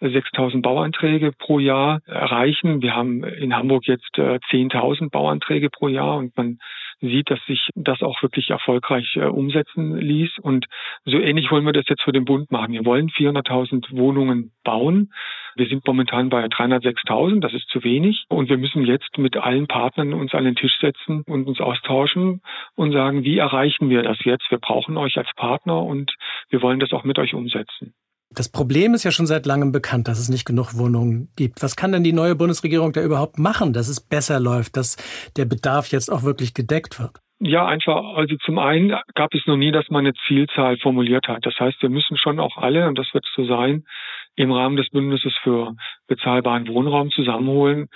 6000 0.00 0.62
Bauanträge 0.62 1.32
pro 1.32 1.58
Jahr 1.58 2.00
erreichen. 2.04 2.82
Wir 2.82 2.94
haben 2.94 3.24
in 3.24 3.56
Hamburg 3.56 3.86
jetzt 3.86 4.18
äh, 4.18 4.38
10.000 4.50 5.10
Bauanträge 5.10 5.70
pro 5.70 5.88
Jahr 5.88 6.18
und 6.18 6.36
man 6.36 6.58
sieht, 7.00 7.30
dass 7.30 7.40
sich 7.46 7.70
das 7.74 8.02
auch 8.02 8.22
wirklich 8.22 8.50
erfolgreich 8.50 9.16
äh, 9.16 9.24
umsetzen 9.24 9.96
ließ. 9.96 10.38
Und 10.40 10.66
so 11.06 11.18
ähnlich 11.18 11.50
wollen 11.50 11.64
wir 11.64 11.72
das 11.72 11.88
jetzt 11.88 12.02
für 12.02 12.12
den 12.12 12.26
Bund 12.26 12.50
machen. 12.52 12.74
Wir 12.74 12.84
wollen 12.84 13.08
400.000 13.08 13.96
Wohnungen 13.96 14.52
bauen. 14.62 15.10
Wir 15.58 15.66
sind 15.66 15.86
momentan 15.86 16.28
bei 16.28 16.44
306.000, 16.44 17.40
das 17.40 17.52
ist 17.52 17.68
zu 17.68 17.82
wenig. 17.82 18.24
Und 18.28 18.48
wir 18.48 18.58
müssen 18.58 18.84
jetzt 18.84 19.18
mit 19.18 19.36
allen 19.36 19.66
Partnern 19.66 20.14
uns 20.14 20.32
an 20.32 20.44
den 20.44 20.54
Tisch 20.54 20.78
setzen 20.80 21.22
und 21.26 21.46
uns 21.46 21.60
austauschen 21.60 22.40
und 22.76 22.92
sagen, 22.92 23.24
wie 23.24 23.38
erreichen 23.38 23.90
wir 23.90 24.02
das 24.02 24.18
jetzt? 24.24 24.50
Wir 24.50 24.58
brauchen 24.58 24.96
euch 24.96 25.16
als 25.18 25.28
Partner 25.36 25.82
und 25.82 26.14
wir 26.48 26.62
wollen 26.62 26.80
das 26.80 26.92
auch 26.92 27.04
mit 27.04 27.18
euch 27.18 27.34
umsetzen. 27.34 27.92
Das 28.30 28.52
Problem 28.52 28.94
ist 28.94 29.04
ja 29.04 29.10
schon 29.10 29.26
seit 29.26 29.46
langem 29.46 29.72
bekannt, 29.72 30.06
dass 30.06 30.18
es 30.18 30.28
nicht 30.28 30.44
genug 30.44 30.76
Wohnungen 30.76 31.28
gibt. 31.36 31.62
Was 31.62 31.76
kann 31.76 31.92
denn 31.92 32.04
die 32.04 32.12
neue 32.12 32.36
Bundesregierung 32.36 32.92
da 32.92 33.02
überhaupt 33.02 33.38
machen, 33.38 33.72
dass 33.72 33.88
es 33.88 34.00
besser 34.00 34.38
läuft, 34.38 34.76
dass 34.76 34.96
der 35.36 35.46
Bedarf 35.46 35.90
jetzt 35.90 36.10
auch 36.12 36.22
wirklich 36.22 36.54
gedeckt 36.54 37.00
wird? 37.00 37.12
Ja, 37.40 37.66
einfach, 37.66 38.16
also 38.16 38.36
zum 38.44 38.58
einen 38.58 38.94
gab 39.14 39.32
es 39.32 39.46
noch 39.46 39.56
nie, 39.56 39.70
dass 39.70 39.88
man 39.90 40.04
eine 40.04 40.14
Zielzahl 40.26 40.76
formuliert 40.78 41.28
hat. 41.28 41.46
Das 41.46 41.54
heißt, 41.58 41.80
wir 41.80 41.88
müssen 41.88 42.16
schon 42.16 42.40
auch 42.40 42.56
alle, 42.56 42.88
und 42.88 42.98
das 42.98 43.06
wird 43.14 43.24
so 43.36 43.46
sein, 43.46 43.84
im 44.38 44.52
Rahmen 44.52 44.76
des 44.76 44.88
Bündnisses 44.90 45.34
für 45.42 45.74
bezahlbaren 46.06 46.68
Wohnraum 46.68 47.10
zusammenholen 47.10 47.88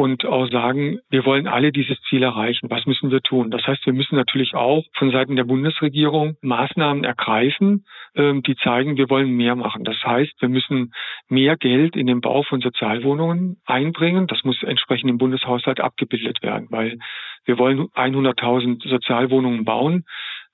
und 0.00 0.24
auch 0.24 0.48
sagen, 0.50 1.00
wir 1.10 1.26
wollen 1.26 1.46
alle 1.46 1.72
dieses 1.72 2.00
Ziel 2.08 2.22
erreichen. 2.22 2.70
Was 2.70 2.86
müssen 2.86 3.10
wir 3.10 3.20
tun? 3.20 3.50
Das 3.50 3.66
heißt, 3.66 3.84
wir 3.84 3.92
müssen 3.92 4.16
natürlich 4.16 4.54
auch 4.54 4.82
von 4.94 5.10
Seiten 5.10 5.36
der 5.36 5.44
Bundesregierung 5.44 6.36
Maßnahmen 6.40 7.04
ergreifen, 7.04 7.84
ähm, 8.14 8.42
die 8.42 8.56
zeigen, 8.56 8.96
wir 8.96 9.10
wollen 9.10 9.30
mehr 9.36 9.56
machen. 9.56 9.84
Das 9.84 10.02
heißt, 10.02 10.32
wir 10.40 10.48
müssen 10.48 10.92
mehr 11.28 11.56
Geld 11.56 11.96
in 11.96 12.06
den 12.06 12.22
Bau 12.22 12.42
von 12.42 12.60
Sozialwohnungen 12.62 13.60
einbringen. 13.66 14.26
Das 14.26 14.42
muss 14.42 14.62
entsprechend 14.62 15.10
im 15.10 15.18
Bundeshaushalt 15.18 15.80
abgebildet 15.80 16.42
werden, 16.42 16.68
weil 16.70 16.98
wir 17.44 17.58
wollen 17.58 17.88
100.000 17.88 18.88
Sozialwohnungen 18.88 19.64
bauen. 19.64 20.04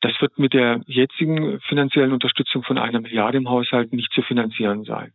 Das 0.00 0.12
wird 0.20 0.38
mit 0.38 0.52
der 0.52 0.80
jetzigen 0.86 1.60
finanziellen 1.60 2.12
Unterstützung 2.12 2.62
von 2.62 2.78
einer 2.78 3.00
Milliarde 3.00 3.38
im 3.38 3.48
Haushalt 3.48 3.92
nicht 3.92 4.12
zu 4.12 4.22
finanzieren 4.22 4.84
sein. 4.84 5.12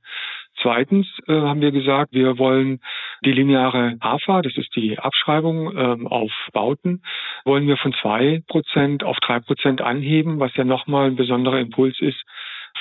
Zweitens 0.61 1.07
äh, 1.27 1.33
haben 1.33 1.61
wir 1.61 1.71
gesagt, 1.71 2.13
wir 2.13 2.37
wollen 2.37 2.81
die 3.23 3.31
lineare 3.31 3.95
AFA, 3.99 4.41
das 4.41 4.57
ist 4.57 4.75
die 4.75 4.99
Abschreibung 4.99 5.75
ähm, 5.77 6.07
auf 6.07 6.31
Bauten, 6.51 7.03
wollen 7.45 7.67
wir 7.67 7.77
von 7.77 7.93
zwei 8.01 8.41
Prozent 8.47 9.03
auf 9.03 9.17
drei 9.19 9.39
Prozent 9.39 9.81
anheben, 9.81 10.39
was 10.39 10.55
ja 10.55 10.63
nochmal 10.63 11.07
ein 11.07 11.15
besonderer 11.15 11.59
Impuls 11.59 11.99
ist 11.99 12.21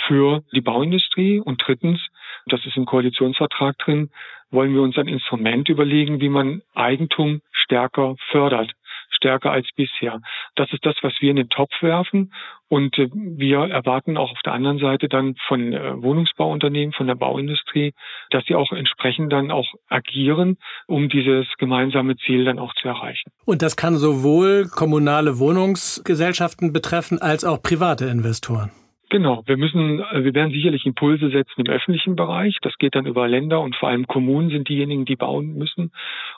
für 0.07 0.42
die 0.52 0.61
Bauindustrie. 0.61 1.40
Und 1.40 1.62
drittens, 1.64 2.00
das 2.47 2.64
ist 2.66 2.76
im 2.76 2.87
Koalitionsvertrag 2.87 3.78
drin, 3.78 4.11
wollen 4.50 4.75
wir 4.75 4.83
uns 4.83 4.99
ein 4.99 5.09
Instrument 5.09 5.69
überlegen, 5.69 6.21
wie 6.21 6.28
man 6.28 6.62
Eigentum 6.75 7.40
stärker 7.52 8.16
fördert 8.30 8.73
stärker 9.11 9.50
als 9.50 9.69
bisher. 9.76 10.21
Das 10.57 10.73
ist 10.73 10.85
das, 10.85 10.97
was 11.02 11.12
wir 11.21 11.31
in 11.31 11.37
den 11.37 11.49
Topf 11.49 11.73
werfen. 11.83 12.33
Und 12.69 12.97
äh, 12.99 13.09
wir 13.12 13.59
erwarten 13.71 14.17
auch 14.17 14.31
auf 14.31 14.40
der 14.45 14.52
anderen 14.52 14.79
Seite 14.79 15.09
dann 15.09 15.35
von 15.49 15.73
äh, 15.73 16.02
Wohnungsbauunternehmen, 16.02 16.93
von 16.93 17.07
der 17.07 17.17
Bauindustrie, 17.17 17.93
dass 18.31 18.45
sie 18.47 18.55
auch 18.55 18.73
entsprechend 18.73 19.33
dann 19.33 19.50
auch 19.50 19.67
agieren, 19.88 20.57
um 20.87 21.09
dieses 21.09 21.47
gemeinsame 21.59 22.17
Ziel 22.17 22.45
dann 22.45 22.59
auch 22.59 22.73
zu 22.75 22.88
erreichen. 22.88 23.31
Und 23.45 23.62
das 23.62 23.76
kann 23.76 23.97
sowohl 23.97 24.69
kommunale 24.69 25.38
Wohnungsgesellschaften 25.38 26.73
betreffen 26.73 27.21
als 27.21 27.45
auch 27.45 27.62
private 27.62 28.07
Investoren. 28.07 28.71
Genau, 29.11 29.43
wir 29.47 29.57
müssen, 29.57 29.99
äh, 29.99 30.23
wir 30.23 30.35
werden 30.35 30.52
sicherlich 30.52 30.87
Impulse 30.87 31.31
setzen 31.31 31.61
im 31.61 31.67
öffentlichen 31.67 32.14
Bereich. 32.14 32.59
Das 32.62 32.79
geht 32.79 32.95
dann 32.95 33.07
über 33.07 33.26
Länder 33.26 33.61
und 33.61 33.75
vor 33.75 33.88
allem 33.88 34.07
Kommunen 34.07 34.50
sind 34.50 34.69
diejenigen, 34.69 35.05
die 35.05 35.17
bauen 35.17 35.55
müssen. 35.59 35.90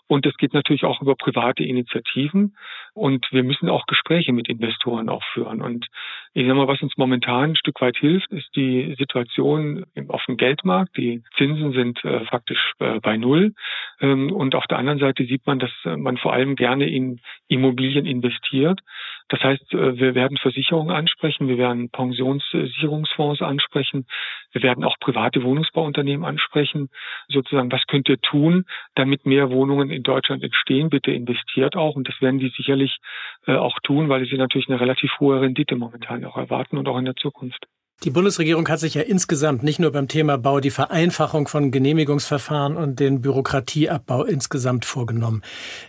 Und 0.09 0.25
es 0.25 0.35
geht 0.39 0.55
natürlich 0.55 0.85
auch 0.85 1.03
über 1.03 1.15
private 1.15 1.63
Initiativen. 1.65 2.57
Und 2.95 3.27
wir 3.31 3.43
müssen 3.43 3.69
auch 3.69 3.85
Gespräche 3.87 4.33
mit 4.33 4.49
Investoren 4.49 5.11
auch 5.11 5.23
führen. 5.35 5.61
Und 5.61 5.87
ich 6.33 6.47
sag 6.47 6.57
mal, 6.57 6.67
was 6.67 6.83
uns 6.83 6.97
momentan 6.97 7.51
ein 7.51 7.57
Stück 7.57 7.79
weit 7.83 7.99
hilft, 7.99 8.33
ist 8.33 8.49
die 8.57 8.95
Situation 8.99 9.85
auf 10.09 10.25
dem 10.25 10.39
Geldmarkt. 10.39 10.97
Die 10.97 11.23
Zinsen 11.37 11.73
sind 11.73 12.03
äh, 12.07 12.25
faktisch 12.25 12.73
äh, 12.79 13.01
bei 13.01 13.19
Null. 13.19 13.53
Ähm, 14.01 14.33
und 14.33 14.55
auf 14.55 14.67
der 14.67 14.79
anderen 14.79 14.99
Seite 14.99 15.27
sieht 15.27 15.47
man, 15.47 15.59
dass 15.59 15.73
man 15.85 16.17
vor 16.17 16.33
allem 16.33 16.57
gerne 16.57 16.89
in 16.89 17.21
Immobilien 17.49 18.07
investiert. 18.07 18.81
Das 19.29 19.41
heißt, 19.41 19.73
äh, 19.75 19.99
wir 19.99 20.15
werden 20.15 20.37
Versicherungen 20.37 20.95
ansprechen, 20.95 21.49
wir 21.49 21.59
werden 21.59 21.91
Pensionssicherungsfonds 21.91 23.43
ansprechen, 23.43 24.07
wir 24.53 24.63
werden 24.63 24.85
auch 24.85 24.97
private 25.01 25.43
Wohnungsbauunternehmen 25.43 26.25
ansprechen. 26.25 26.89
Sozusagen, 27.29 27.73
was 27.73 27.87
könnt 27.87 28.09
ihr 28.09 28.21
tun, 28.21 28.65
damit 28.95 29.27
mehr 29.27 29.51
Wohnungen 29.51 29.91
in 29.91 30.03
Deutschland 30.03 30.43
entstehen? 30.43 30.91
Bitte 30.91 31.13
investiert 31.13 31.77
auch. 31.77 31.97
Und 31.97 32.09
das 32.09 32.21
werden 32.21 32.39
die 32.39 32.53
sicherlich 32.57 32.99
äh, 33.47 33.55
auch 33.55 33.79
tun, 33.83 34.09
weil 34.09 34.27
sie 34.27 34.37
natürlich 34.37 34.69
eine 34.69 34.81
relativ 34.81 35.11
hohe 35.21 35.41
Rendite 35.41 35.77
momentan 35.77 36.25
auch 36.25 36.37
erwarten 36.37 36.79
und 36.79 36.89
auch 36.89 36.99
in 36.99 37.05
der 37.05 37.17
Zukunft. 37.17 37.67
Die 38.05 38.11
Bundesregierung 38.11 38.69
hat 38.69 38.81
sich 38.81 38.95
ja 38.95 39.03
insgesamt 39.03 39.63
nicht 39.63 39.79
nur 39.79 39.93
beim 39.93 40.09
Thema 40.09 40.37
Bau 40.37 40.59
die 40.59 40.71
Vereinfachung 40.71 41.47
von 41.47 41.71
Genehmigungsverfahren 41.71 42.77
und 42.77 42.99
den 42.99 43.23
Bürokratieabbau 43.23 44.25
insgesamt 44.25 44.85
vorgenommen. 44.85 45.43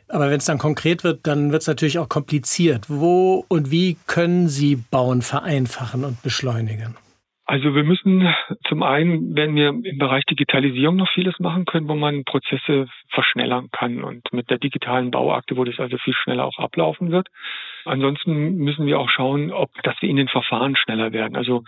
Aber 0.09 0.29
wenn 0.29 0.37
es 0.37 0.45
dann 0.45 0.59
konkret 0.59 1.03
wird, 1.03 1.25
dann 1.25 1.51
wird 1.51 1.63
es 1.63 1.67
natürlich 1.67 1.97
auch 1.97 2.09
kompliziert. 2.09 2.85
Wo 2.87 3.43
und 3.47 3.71
wie 3.71 3.97
können 4.05 4.47
Sie 4.47 4.75
Bauen 4.75 5.23
vereinfachen 5.23 6.03
und 6.03 6.21
beschleunigen? 6.21 6.95
Also 7.45 7.75
wir 7.75 7.83
müssen 7.83 8.31
zum 8.67 8.83
einen, 8.83 9.35
wenn 9.35 9.55
wir 9.55 9.69
im 9.69 9.97
Bereich 9.97 10.23
Digitalisierung 10.25 10.95
noch 10.95 11.09
vieles 11.13 11.39
machen 11.39 11.65
können, 11.65 11.89
wo 11.89 11.95
man 11.95 12.23
Prozesse 12.23 12.87
verschnellern 13.09 13.69
kann 13.71 14.03
und 14.03 14.31
mit 14.31 14.49
der 14.49 14.59
digitalen 14.59 15.11
Bauakte, 15.11 15.57
wo 15.57 15.63
das 15.63 15.77
also 15.79 15.97
viel 15.97 16.13
schneller 16.13 16.45
auch 16.45 16.57
ablaufen 16.57 17.11
wird. 17.11 17.27
Ansonsten 17.85 18.55
müssen 18.55 18.85
wir 18.85 18.97
auch 18.97 19.09
schauen, 19.09 19.51
ob, 19.51 19.69
dass 19.83 20.01
wir 20.01 20.09
in 20.09 20.15
den 20.15 20.29
Verfahren 20.29 20.77
schneller 20.77 21.11
werden. 21.11 21.35
Also 21.35 21.63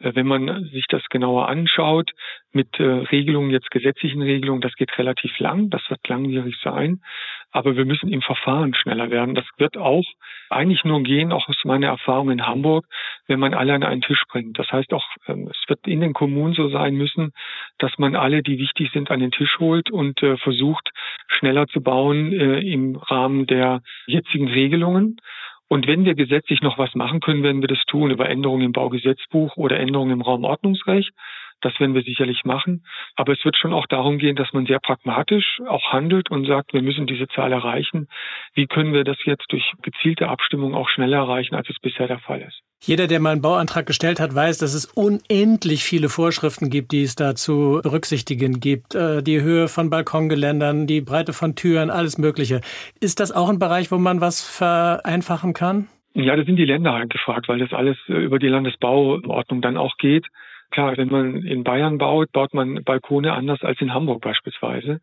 wenn 0.00 0.26
man 0.26 0.64
sich 0.72 0.86
das 0.88 1.02
genauer 1.08 1.48
anschaut, 1.48 2.12
mit 2.52 2.78
äh, 2.80 2.82
Regelungen, 2.82 3.50
jetzt 3.50 3.70
gesetzlichen 3.70 4.22
Regelungen, 4.22 4.60
das 4.60 4.74
geht 4.74 4.96
relativ 4.98 5.38
lang, 5.38 5.70
das 5.70 5.82
wird 5.90 6.06
langwierig 6.08 6.56
sein, 6.62 7.02
aber 7.50 7.76
wir 7.76 7.84
müssen 7.84 8.08
im 8.08 8.22
Verfahren 8.22 8.74
schneller 8.74 9.10
werden. 9.10 9.34
Das 9.34 9.44
wird 9.58 9.76
auch 9.76 10.04
eigentlich 10.50 10.84
nur 10.84 11.02
gehen, 11.02 11.32
auch 11.32 11.48
aus 11.48 11.60
meiner 11.64 11.88
Erfahrung 11.88 12.30
in 12.30 12.46
Hamburg, 12.46 12.86
wenn 13.26 13.38
man 13.40 13.54
alle 13.54 13.74
an 13.74 13.82
einen 13.82 14.00
Tisch 14.00 14.22
bringt. 14.28 14.58
Das 14.58 14.70
heißt 14.70 14.92
auch, 14.94 15.04
ähm, 15.26 15.48
es 15.50 15.68
wird 15.68 15.86
in 15.86 16.00
den 16.00 16.14
Kommunen 16.14 16.54
so 16.54 16.68
sein 16.68 16.94
müssen, 16.94 17.32
dass 17.78 17.98
man 17.98 18.16
alle, 18.16 18.42
die 18.42 18.58
wichtig 18.58 18.90
sind, 18.92 19.10
an 19.10 19.20
den 19.20 19.30
Tisch 19.30 19.58
holt 19.58 19.90
und 19.90 20.22
äh, 20.22 20.36
versucht, 20.38 20.90
schneller 21.26 21.66
zu 21.66 21.82
bauen 21.82 22.32
im 22.32 22.96
Rahmen 22.96 23.46
der 23.46 23.82
jetzigen 24.06 24.48
Regelungen. 24.48 25.20
Und 25.68 25.86
wenn 25.86 26.04
wir 26.04 26.14
gesetzlich 26.14 26.62
noch 26.62 26.78
was 26.78 26.94
machen 26.94 27.20
können, 27.20 27.42
werden 27.42 27.60
wir 27.60 27.68
das 27.68 27.84
tun 27.86 28.10
über 28.10 28.28
Änderungen 28.28 28.64
im 28.64 28.72
Baugesetzbuch 28.72 29.56
oder 29.56 29.78
Änderungen 29.78 30.12
im 30.12 30.22
Raumordnungsrecht. 30.22 31.12
Das 31.60 31.78
werden 31.78 31.94
wir 31.94 32.02
sicherlich 32.02 32.44
machen. 32.44 32.84
Aber 33.16 33.32
es 33.32 33.44
wird 33.44 33.56
schon 33.56 33.72
auch 33.72 33.86
darum 33.86 34.18
gehen, 34.18 34.36
dass 34.36 34.52
man 34.52 34.66
sehr 34.66 34.78
pragmatisch 34.78 35.60
auch 35.66 35.92
handelt 35.92 36.30
und 36.30 36.46
sagt, 36.46 36.72
wir 36.72 36.82
müssen 36.82 37.06
diese 37.06 37.28
Zahl 37.28 37.52
erreichen. 37.52 38.08
Wie 38.54 38.66
können 38.66 38.94
wir 38.94 39.04
das 39.04 39.18
jetzt 39.24 39.50
durch 39.52 39.72
gezielte 39.82 40.28
Abstimmung 40.28 40.74
auch 40.74 40.88
schneller 40.88 41.18
erreichen, 41.18 41.54
als 41.54 41.68
es 41.68 41.78
bisher 41.80 42.06
der 42.06 42.20
Fall 42.20 42.40
ist? 42.40 42.62
Jeder, 42.80 43.08
der 43.08 43.18
mal 43.20 43.32
einen 43.32 43.42
Bauantrag 43.42 43.86
gestellt 43.86 44.20
hat, 44.20 44.34
weiß, 44.34 44.58
dass 44.58 44.72
es 44.72 44.86
unendlich 44.86 45.82
viele 45.82 46.08
Vorschriften 46.08 46.70
gibt, 46.70 46.92
die 46.92 47.02
es 47.02 47.16
da 47.16 47.34
zu 47.34 47.80
berücksichtigen 47.82 48.60
gibt. 48.60 48.94
Äh, 48.94 49.22
die 49.22 49.42
Höhe 49.42 49.68
von 49.68 49.90
Balkongeländern, 49.90 50.86
die 50.86 51.00
Breite 51.00 51.32
von 51.32 51.56
Türen, 51.56 51.90
alles 51.90 52.18
Mögliche. 52.18 52.60
Ist 53.00 53.20
das 53.20 53.32
auch 53.32 53.48
ein 53.48 53.58
Bereich, 53.58 53.90
wo 53.90 53.98
man 53.98 54.20
was 54.20 54.42
vereinfachen 54.48 55.54
kann? 55.54 55.88
Ja, 56.14 56.36
da 56.36 56.44
sind 56.44 56.56
die 56.56 56.64
Länder 56.64 56.92
halt 56.94 57.10
gefragt, 57.10 57.48
weil 57.48 57.58
das 57.58 57.72
alles 57.72 57.96
äh, 58.08 58.12
über 58.12 58.38
die 58.38 58.48
Landesbauordnung 58.48 59.60
dann 59.60 59.76
auch 59.76 59.96
geht. 59.96 60.26
Klar, 60.70 60.96
wenn 60.98 61.08
man 61.08 61.42
in 61.44 61.64
Bayern 61.64 61.96
baut, 61.96 62.30
baut 62.32 62.52
man 62.52 62.84
Balkone 62.84 63.32
anders 63.32 63.62
als 63.62 63.80
in 63.80 63.94
Hamburg 63.94 64.20
beispielsweise. 64.20 65.00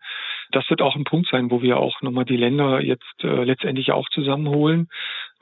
Das 0.51 0.69
wird 0.69 0.81
auch 0.81 0.95
ein 0.95 1.05
Punkt 1.05 1.27
sein, 1.29 1.49
wo 1.49 1.61
wir 1.61 1.77
auch 1.77 2.01
nochmal 2.01 2.25
die 2.25 2.37
Länder 2.37 2.81
jetzt 2.81 3.23
äh, 3.23 3.43
letztendlich 3.43 3.91
auch 3.91 4.07
zusammenholen, 4.09 4.89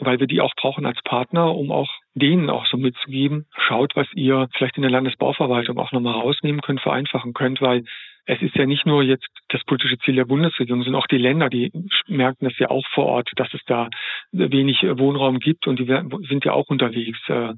weil 0.05 0.19
wir 0.19 0.27
die 0.27 0.41
auch 0.41 0.53
brauchen 0.55 0.85
als 0.85 1.01
Partner, 1.03 1.55
um 1.55 1.71
auch 1.71 1.89
denen 2.15 2.49
auch 2.49 2.65
so 2.67 2.77
mitzugeben, 2.77 3.45
schaut, 3.57 3.95
was 3.95 4.07
ihr 4.13 4.47
vielleicht 4.55 4.77
in 4.77 4.83
der 4.83 4.91
Landesbauverwaltung 4.91 5.77
auch 5.77 5.91
nochmal 5.91 6.13
rausnehmen 6.13 6.61
könnt, 6.61 6.81
vereinfachen 6.81 7.33
könnt, 7.33 7.61
weil 7.61 7.83
es 8.25 8.41
ist 8.41 8.55
ja 8.55 8.65
nicht 8.65 8.85
nur 8.85 9.03
jetzt 9.03 9.27
das 9.49 9.63
politische 9.65 9.97
Ziel 9.99 10.15
der 10.15 10.25
Bundesregierung, 10.25 10.83
sondern 10.83 11.01
auch 11.01 11.07
die 11.07 11.17
Länder, 11.17 11.49
die 11.49 11.71
merken 12.07 12.45
das 12.45 12.57
ja 12.57 12.69
auch 12.69 12.85
vor 12.93 13.05
Ort, 13.05 13.29
dass 13.35 13.53
es 13.53 13.61
da 13.65 13.89
wenig 14.31 14.81
Wohnraum 14.83 15.39
gibt 15.39 15.67
und 15.67 15.79
die 15.79 15.85
sind 15.85 16.45
ja 16.45 16.53
auch 16.53 16.69
unterwegs. 16.69 17.19
Äh, 17.27 17.53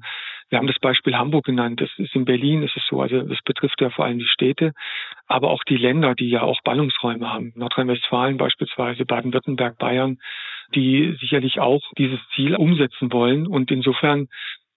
wir 0.48 0.58
haben 0.58 0.66
das 0.66 0.78
Beispiel 0.80 1.16
Hamburg 1.16 1.44
genannt. 1.44 1.80
Das 1.80 1.90
ist 1.98 2.14
in 2.14 2.24
Berlin, 2.24 2.62
ist 2.62 2.76
es 2.76 2.84
so. 2.88 3.00
Also 3.00 3.22
das 3.22 3.38
betrifft 3.44 3.80
ja 3.80 3.90
vor 3.90 4.04
allem 4.04 4.18
die 4.18 4.26
Städte, 4.26 4.72
aber 5.26 5.50
auch 5.50 5.62
die 5.64 5.76
Länder, 5.76 6.14
die 6.14 6.30
ja 6.30 6.42
auch 6.42 6.60
Ballungsräume 6.62 7.32
haben. 7.32 7.52
Nordrhein-Westfalen 7.56 8.36
beispielsweise, 8.36 9.04
Baden-Württemberg, 9.04 9.78
Bayern, 9.78 10.18
die 10.74 11.16
sicherlich 11.20 11.60
auch 11.60 11.82
dieses 11.98 12.20
Ziel 12.34 12.56
umsetzen 12.56 13.12
wollen. 13.12 13.46
Und 13.46 13.70
insofern 13.70 14.28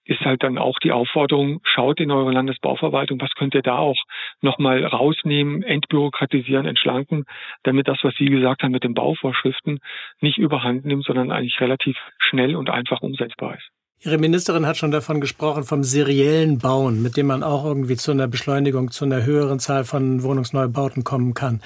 ist 0.04 0.20
halt 0.20 0.42
dann 0.42 0.58
auch 0.58 0.78
die 0.82 0.92
Aufforderung, 0.92 1.60
schaut 1.62 2.00
in 2.00 2.10
eure 2.10 2.32
Landesbauverwaltung, 2.32 3.20
was 3.20 3.30
könnt 3.36 3.54
ihr 3.54 3.62
da 3.62 3.76
auch 3.78 3.98
nochmal 4.40 4.84
rausnehmen, 4.84 5.62
entbürokratisieren, 5.62 6.66
entschlanken, 6.66 7.24
damit 7.62 7.86
das, 7.86 7.98
was 8.02 8.14
Sie 8.18 8.26
gesagt 8.26 8.62
haben 8.62 8.72
mit 8.72 8.82
den 8.82 8.94
Bauvorschriften, 8.94 9.78
nicht 10.20 10.38
überhand 10.38 10.84
nimmt, 10.84 11.04
sondern 11.04 11.30
eigentlich 11.30 11.60
relativ 11.60 11.96
schnell 12.18 12.56
und 12.56 12.70
einfach 12.70 13.02
umsetzbar 13.02 13.54
ist. 13.54 13.68
Ihre 14.02 14.16
Ministerin 14.16 14.66
hat 14.66 14.78
schon 14.78 14.90
davon 14.90 15.20
gesprochen, 15.20 15.62
vom 15.62 15.84
seriellen 15.84 16.58
Bauen, 16.58 17.02
mit 17.02 17.18
dem 17.18 17.26
man 17.26 17.42
auch 17.42 17.66
irgendwie 17.66 17.96
zu 17.96 18.12
einer 18.12 18.28
Beschleunigung, 18.28 18.90
zu 18.90 19.04
einer 19.04 19.26
höheren 19.26 19.58
Zahl 19.58 19.84
von 19.84 20.22
Wohnungsneubauten 20.22 21.04
kommen 21.04 21.34
kann. 21.34 21.60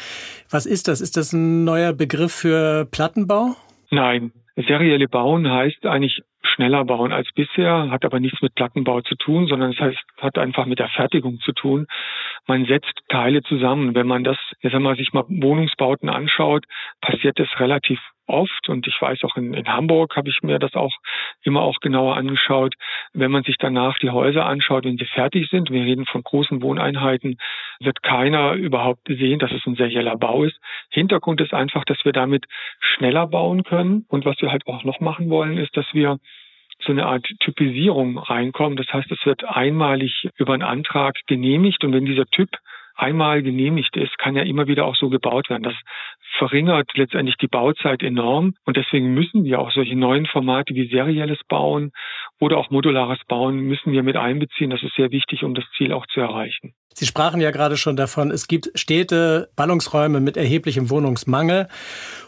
Was 0.50 0.66
ist 0.66 0.88
das? 0.88 1.00
Ist 1.00 1.16
das 1.16 1.32
ein 1.32 1.62
neuer 1.62 1.92
Begriff 1.92 2.32
für 2.32 2.86
Plattenbau? 2.90 3.54
Nein. 3.90 4.32
Serielle 4.56 5.08
Bauen 5.08 5.50
heißt 5.50 5.84
eigentlich 5.86 6.22
schneller 6.42 6.84
bauen 6.84 7.12
als 7.12 7.28
bisher, 7.34 7.90
hat 7.90 8.04
aber 8.04 8.20
nichts 8.20 8.40
mit 8.40 8.54
Plattenbau 8.54 9.00
zu 9.00 9.16
tun, 9.16 9.46
sondern 9.48 9.72
es 9.72 9.80
heißt, 9.80 9.98
hat 10.20 10.38
einfach 10.38 10.66
mit 10.66 10.78
der 10.78 10.88
Fertigung 10.88 11.40
zu 11.40 11.52
tun. 11.52 11.86
Man 12.46 12.64
setzt 12.66 13.00
Teile 13.08 13.42
zusammen. 13.42 13.94
Wenn 13.94 14.06
man 14.06 14.22
das, 14.22 14.36
jetzt 14.60 14.74
einmal 14.74 14.96
sich 14.96 15.12
mal 15.12 15.24
Wohnungsbauten 15.28 16.08
anschaut, 16.08 16.64
passiert 17.00 17.38
das 17.38 17.48
relativ 17.58 17.98
oft 18.26 18.68
und 18.68 18.86
ich 18.86 18.96
weiß 19.00 19.22
auch 19.24 19.36
in, 19.36 19.54
in 19.54 19.68
Hamburg 19.68 20.16
habe 20.16 20.28
ich 20.28 20.42
mir 20.42 20.58
das 20.58 20.74
auch 20.74 20.92
immer 21.42 21.62
auch 21.62 21.80
genauer 21.80 22.16
angeschaut. 22.16 22.74
Wenn 23.12 23.30
man 23.30 23.42
sich 23.42 23.56
danach 23.58 23.98
die 23.98 24.10
Häuser 24.10 24.46
anschaut, 24.46 24.84
wenn 24.84 24.96
sie 24.96 25.04
fertig 25.06 25.48
sind, 25.50 25.70
wir 25.70 25.82
reden 25.82 26.06
von 26.06 26.22
großen 26.22 26.62
Wohneinheiten, 26.62 27.38
wird 27.80 28.02
keiner 28.02 28.52
überhaupt 28.52 29.06
sehen, 29.08 29.38
dass 29.38 29.52
es 29.52 29.66
ein 29.66 29.76
serieller 29.76 30.16
Bau 30.16 30.44
ist. 30.44 30.58
Hintergrund 30.90 31.40
ist 31.40 31.54
einfach, 31.54 31.84
dass 31.84 32.04
wir 32.04 32.12
damit 32.12 32.46
schneller 32.78 33.26
bauen 33.26 33.64
können 33.64 34.04
und 34.08 34.24
was 34.24 34.40
wir 34.40 34.50
halt 34.50 34.66
auch 34.66 34.84
noch 34.84 35.00
machen 35.00 35.30
wollen, 35.30 35.58
ist, 35.58 35.76
dass 35.76 35.86
wir 35.92 36.18
so 36.84 36.92
eine 36.92 37.06
Art 37.06 37.26
Typisierung 37.40 38.18
reinkommen. 38.18 38.76
Das 38.76 38.88
heißt, 38.92 39.10
es 39.10 39.24
wird 39.24 39.44
einmalig 39.44 40.28
über 40.36 40.54
einen 40.54 40.62
Antrag 40.62 41.16
genehmigt 41.26 41.84
und 41.84 41.92
wenn 41.92 42.04
dieser 42.04 42.26
Typ 42.26 42.50
einmal 42.94 43.42
genehmigt 43.42 43.96
ist, 43.96 44.16
kann 44.18 44.36
ja 44.36 44.42
immer 44.42 44.66
wieder 44.66 44.84
auch 44.84 44.96
so 44.96 45.08
gebaut 45.08 45.50
werden. 45.50 45.62
Das 45.62 45.74
verringert 46.38 46.90
letztendlich 46.94 47.36
die 47.36 47.48
Bauzeit 47.48 48.02
enorm 48.02 48.54
und 48.64 48.76
deswegen 48.76 49.14
müssen 49.14 49.44
wir 49.44 49.60
auch 49.60 49.70
solche 49.72 49.96
neuen 49.96 50.26
Formate 50.26 50.74
wie 50.74 50.88
serielles 50.88 51.38
Bauen 51.48 51.92
oder 52.40 52.58
auch 52.58 52.70
modulares 52.70 53.18
Bauen 53.28 53.60
müssen 53.60 53.92
wir 53.92 54.02
mit 54.02 54.16
einbeziehen. 54.16 54.70
Das 54.70 54.82
ist 54.82 54.94
sehr 54.96 55.10
wichtig, 55.10 55.44
um 55.44 55.54
das 55.54 55.64
Ziel 55.76 55.92
auch 55.92 56.06
zu 56.06 56.20
erreichen. 56.20 56.74
Sie 56.96 57.06
sprachen 57.06 57.40
ja 57.40 57.50
gerade 57.50 57.76
schon 57.76 57.96
davon, 57.96 58.30
es 58.30 58.46
gibt 58.46 58.70
Städte, 58.78 59.48
Ballungsräume 59.56 60.20
mit 60.20 60.36
erheblichem 60.36 60.90
Wohnungsmangel 60.90 61.68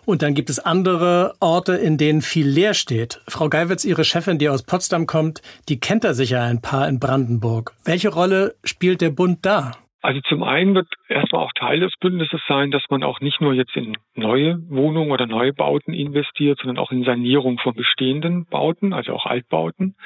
und 0.05 0.23
dann 0.23 0.35
gibt 0.35 0.51
es 0.51 0.59
andere 0.59 1.35
Orte, 1.41 1.75
in 1.75 1.99
denen 1.99 2.21
viel 2.21 2.49
leer 2.49 2.75
steht. 2.75 3.21
Frau 3.29 3.49
Geiwitz, 3.49 3.85
Ihre 3.85 4.05
Chefin, 4.05 4.39
die 4.39 4.49
aus 4.49 4.65
Potsdam 4.65 5.07
kommt, 5.07 5.41
die 5.69 5.79
kennt 5.79 6.03
da 6.03 6.15
sicher 6.15 6.43
ein 6.43 6.63
paar 6.63 6.89
in 6.89 6.99
Brandenburg. 6.99 7.75
Welche 7.85 8.09
Rolle 8.09 8.57
spielt 8.65 9.01
der 9.01 9.11
Bund 9.11 9.47
da? 9.47 9.73
Also 10.07 10.21
zum 10.21 10.45
einen 10.45 10.77
wird 10.77 10.87
erstmal 11.09 11.43
auch 11.43 11.51
Teil 11.53 11.81
des 11.81 11.93
Bündnisses 11.99 12.41
sein, 12.47 12.71
dass 12.71 12.85
man 12.91 13.03
auch 13.03 13.19
nicht 13.19 13.41
nur 13.41 13.55
jetzt 13.55 13.75
in 13.75 13.97
neue 14.15 14.57
Wohnungen 14.69 15.11
oder 15.11 15.27
neue 15.27 15.53
Bauten 15.53 15.93
investiert, 15.93 16.61
sondern 16.61 16.79
auch 16.79 16.93
in 16.93 17.03
Sanierung 17.03 17.59
von 17.59 17.75
bestehenden 17.75 18.47
Bauten, 18.47 18.93
also 18.93 19.13
auch 19.13 19.27
Altbauten. 19.27 19.97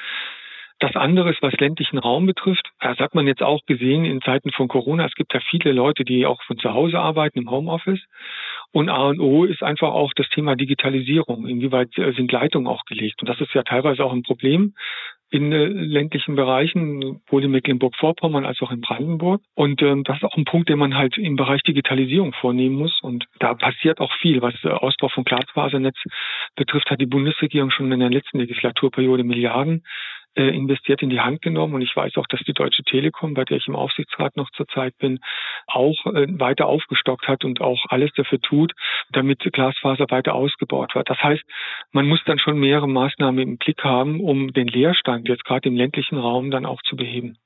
Das 0.79 0.95
andere 0.95 1.29
ist, 1.29 1.43
was 1.43 1.53
ländlichen 1.53 1.99
Raum 1.99 2.25
betrifft, 2.25 2.67
das 2.79 2.97
hat 2.97 3.13
man 3.13 3.27
jetzt 3.27 3.43
auch 3.43 3.63
gesehen 3.67 4.03
in 4.03 4.23
Zeiten 4.23 4.51
von 4.51 4.67
Corona. 4.67 5.05
Es 5.05 5.13
gibt 5.13 5.35
ja 5.35 5.39
viele 5.51 5.71
Leute, 5.71 6.03
die 6.03 6.25
auch 6.25 6.41
von 6.47 6.57
zu 6.57 6.73
Hause 6.73 6.97
arbeiten 6.97 7.37
im 7.37 7.51
Homeoffice. 7.51 8.03
Und 8.71 8.89
A 8.89 9.03
und 9.03 9.19
O 9.19 9.45
ist 9.45 9.61
einfach 9.61 9.91
auch 9.91 10.13
das 10.15 10.27
Thema 10.29 10.55
Digitalisierung. 10.55 11.45
Inwieweit 11.45 11.89
sind 11.93 12.31
Leitungen 12.31 12.65
auch 12.65 12.85
gelegt? 12.85 13.21
Und 13.21 13.29
das 13.29 13.39
ist 13.39 13.53
ja 13.53 13.61
teilweise 13.61 14.03
auch 14.03 14.13
ein 14.13 14.23
Problem 14.23 14.73
in 15.31 15.51
äh, 15.53 15.65
ländlichen 15.65 16.35
Bereichen, 16.35 17.21
sowohl 17.25 17.45
in 17.45 17.51
Mecklenburg-Vorpommern 17.51 18.45
als 18.45 18.61
auch 18.61 18.71
in 18.71 18.81
Brandenburg. 18.81 19.41
Und 19.55 19.81
ähm, 19.81 20.03
das 20.03 20.17
ist 20.17 20.23
auch 20.25 20.35
ein 20.35 20.43
Punkt, 20.43 20.67
den 20.69 20.77
man 20.77 20.95
halt 20.95 21.17
im 21.17 21.37
Bereich 21.37 21.61
Digitalisierung 21.63 22.33
vornehmen 22.33 22.75
muss. 22.75 22.99
Und 23.01 23.25
da 23.39 23.53
passiert 23.53 24.01
auch 24.01 24.11
viel. 24.21 24.41
Was 24.41 24.53
äh, 24.63 24.69
Ausbau 24.69 25.07
von 25.07 25.23
Glasfasernetz 25.23 25.95
betrifft, 26.55 26.91
hat 26.91 26.99
die 26.99 27.05
Bundesregierung 27.05 27.71
schon 27.71 27.91
in 27.91 28.01
der 28.01 28.09
letzten 28.09 28.39
Legislaturperiode 28.39 29.23
Milliarden 29.23 29.83
äh, 30.35 30.43
investiert 30.43 31.01
in 31.01 31.09
die 31.09 31.19
Hand 31.19 31.41
genommen. 31.41 31.73
Und 31.75 31.81
ich 31.81 31.95
weiß 31.95 32.17
auch, 32.17 32.27
dass 32.27 32.41
die 32.41 32.53
Deutsche 32.53 32.83
Telekom, 32.83 33.33
bei 33.33 33.43
der 33.43 33.57
ich 33.57 33.67
im 33.67 33.75
Aufsichtsrat 33.75 34.37
noch 34.37 34.49
zurzeit 34.51 34.97
bin, 34.97 35.19
auch 35.67 36.05
äh, 36.05 36.27
weiter 36.39 36.67
aufgestockt 36.67 37.27
hat 37.27 37.43
und 37.43 37.61
auch 37.61 37.85
alles 37.89 38.11
dafür 38.13 38.39
tut, 38.39 38.73
damit 39.11 39.39
Glasfaser 39.51 40.05
weiter 40.09 40.35
ausgebaut 40.35 40.95
wird. 40.95 41.09
Das 41.09 41.21
heißt, 41.21 41.43
man 41.91 42.07
muss 42.07 42.23
dann 42.25 42.39
schon 42.39 42.57
mehrere 42.59 42.87
Maßnahmen 42.87 43.41
im 43.41 43.57
Blick 43.57 43.83
haben, 43.83 44.19
um 44.21 44.53
den 44.53 44.67
Leerstand 44.67 45.27
jetzt 45.27 45.45
gerade 45.45 45.69
im 45.69 45.75
ländlichen 45.75 46.17
Raum 46.17 46.51
dann 46.51 46.65
auch 46.65 46.81
zu 46.83 46.95
beheben. 46.95 47.37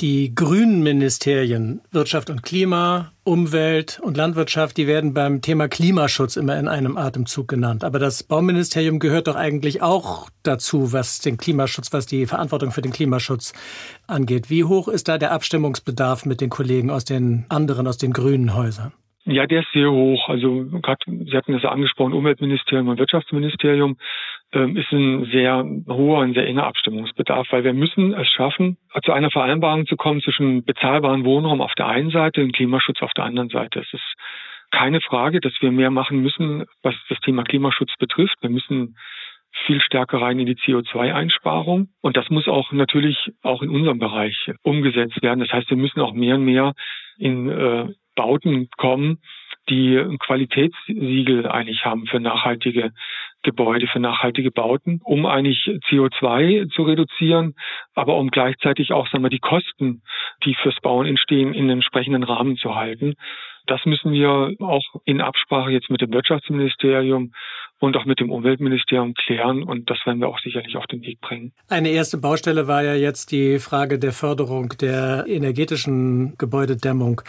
Die 0.00 0.34
grünen 0.34 0.82
Ministerien 0.82 1.82
Wirtschaft 1.92 2.30
und 2.30 2.42
Klima, 2.42 3.12
Umwelt 3.22 4.00
und 4.02 4.16
Landwirtschaft, 4.16 4.78
die 4.78 4.86
werden 4.86 5.12
beim 5.12 5.42
Thema 5.42 5.68
Klimaschutz 5.68 6.36
immer 6.36 6.58
in 6.58 6.68
einem 6.68 6.96
Atemzug 6.96 7.48
genannt. 7.48 7.84
Aber 7.84 7.98
das 7.98 8.22
Bauministerium 8.22 8.98
gehört 8.98 9.26
doch 9.26 9.36
eigentlich 9.36 9.82
auch 9.82 10.30
dazu, 10.42 10.94
was 10.94 11.18
den 11.18 11.36
Klimaschutz, 11.36 11.92
was 11.92 12.06
die 12.06 12.24
Verantwortung 12.24 12.70
für 12.70 12.80
den 12.80 12.92
Klimaschutz 12.92 13.52
angeht. 14.06 14.48
Wie 14.48 14.64
hoch 14.64 14.88
ist 14.88 15.06
da 15.06 15.18
der 15.18 15.32
Abstimmungsbedarf 15.32 16.24
mit 16.24 16.40
den 16.40 16.48
Kollegen 16.48 16.88
aus 16.90 17.04
den 17.04 17.44
anderen, 17.50 17.86
aus 17.86 17.98
den 17.98 18.14
grünen 18.14 18.54
Häusern? 18.54 18.94
Ja, 19.24 19.46
der 19.46 19.60
ist 19.60 19.72
sehr 19.74 19.90
hoch. 19.90 20.30
Also 20.30 20.64
Sie 20.64 21.36
hatten 21.36 21.52
das 21.52 21.64
angesprochen, 21.64 22.14
Umweltministerium 22.14 22.88
und 22.88 22.98
Wirtschaftsministerium 22.98 23.98
ist 24.52 24.92
ein 24.92 25.26
sehr 25.26 25.64
hoher, 25.88 26.22
ein 26.22 26.34
sehr 26.34 26.46
enger 26.46 26.66
Abstimmungsbedarf, 26.66 27.46
weil 27.50 27.62
wir 27.62 27.72
müssen 27.72 28.14
es 28.14 28.28
schaffen, 28.28 28.78
zu 29.04 29.12
einer 29.12 29.30
Vereinbarung 29.30 29.86
zu 29.86 29.96
kommen 29.96 30.20
zwischen 30.20 30.64
bezahlbaren 30.64 31.24
Wohnraum 31.24 31.60
auf 31.60 31.74
der 31.74 31.86
einen 31.86 32.10
Seite 32.10 32.42
und 32.42 32.54
Klimaschutz 32.54 33.00
auf 33.00 33.12
der 33.12 33.24
anderen 33.24 33.48
Seite. 33.48 33.80
Es 33.80 33.92
ist 33.92 34.14
keine 34.70 35.00
Frage, 35.00 35.40
dass 35.40 35.52
wir 35.60 35.70
mehr 35.70 35.90
machen 35.90 36.20
müssen, 36.20 36.64
was 36.82 36.94
das 37.08 37.20
Thema 37.20 37.44
Klimaschutz 37.44 37.92
betrifft. 37.98 38.36
Wir 38.40 38.50
müssen 38.50 38.96
viel 39.66 39.80
stärker 39.80 40.20
rein 40.20 40.38
in 40.38 40.46
die 40.46 40.56
CO2-Einsparung. 40.56 41.88
Und 42.00 42.16
das 42.16 42.30
muss 42.30 42.48
auch 42.48 42.72
natürlich 42.72 43.32
auch 43.42 43.62
in 43.62 43.70
unserem 43.70 43.98
Bereich 43.98 44.50
umgesetzt 44.62 45.22
werden. 45.22 45.40
Das 45.40 45.52
heißt, 45.52 45.70
wir 45.70 45.76
müssen 45.76 46.00
auch 46.00 46.12
mehr 46.12 46.36
und 46.36 46.44
mehr 46.44 46.74
in 47.18 47.48
äh, 47.48 47.88
Bauten 48.14 48.68
kommen, 48.76 49.18
die 49.68 49.96
ein 49.96 50.18
Qualitätssiegel 50.18 51.46
eigentlich 51.46 51.84
haben 51.84 52.06
für 52.06 52.20
nachhaltige 52.20 52.92
Gebäude, 53.42 53.86
für 53.86 54.00
nachhaltige 54.00 54.50
Bauten, 54.50 55.00
um 55.04 55.26
eigentlich 55.26 55.64
CO2 55.88 56.68
zu 56.70 56.82
reduzieren, 56.82 57.54
aber 57.94 58.16
um 58.16 58.30
gleichzeitig 58.30 58.92
auch 58.92 59.08
sagen 59.08 59.24
wir, 59.24 59.30
die 59.30 59.38
Kosten, 59.38 60.02
die 60.44 60.54
fürs 60.54 60.78
Bauen 60.82 61.06
entstehen, 61.06 61.54
in 61.54 61.70
entsprechenden 61.70 62.22
Rahmen 62.22 62.56
zu 62.56 62.74
halten. 62.74 63.14
Das 63.66 63.84
müssen 63.84 64.12
wir 64.12 64.54
auch 64.60 64.84
in 65.04 65.20
Absprache 65.20 65.70
jetzt 65.70 65.90
mit 65.90 66.00
dem 66.00 66.12
Wirtschaftsministerium 66.12 67.32
und 67.78 67.96
auch 67.96 68.04
mit 68.04 68.20
dem 68.20 68.30
Umweltministerium 68.30 69.14
klären. 69.14 69.62
Und 69.62 69.90
das 69.90 69.98
werden 70.04 70.20
wir 70.20 70.28
auch 70.28 70.38
sicherlich 70.40 70.76
auf 70.76 70.86
den 70.86 71.02
Weg 71.02 71.20
bringen. 71.20 71.52
Eine 71.68 71.90
erste 71.90 72.18
Baustelle 72.18 72.68
war 72.68 72.82
ja 72.82 72.94
jetzt 72.94 73.32
die 73.32 73.58
Frage 73.58 73.98
der 73.98 74.12
Förderung 74.12 74.70
der 74.80 75.24
energetischen 75.26 76.36
Gebäudedämmung. 76.36 77.22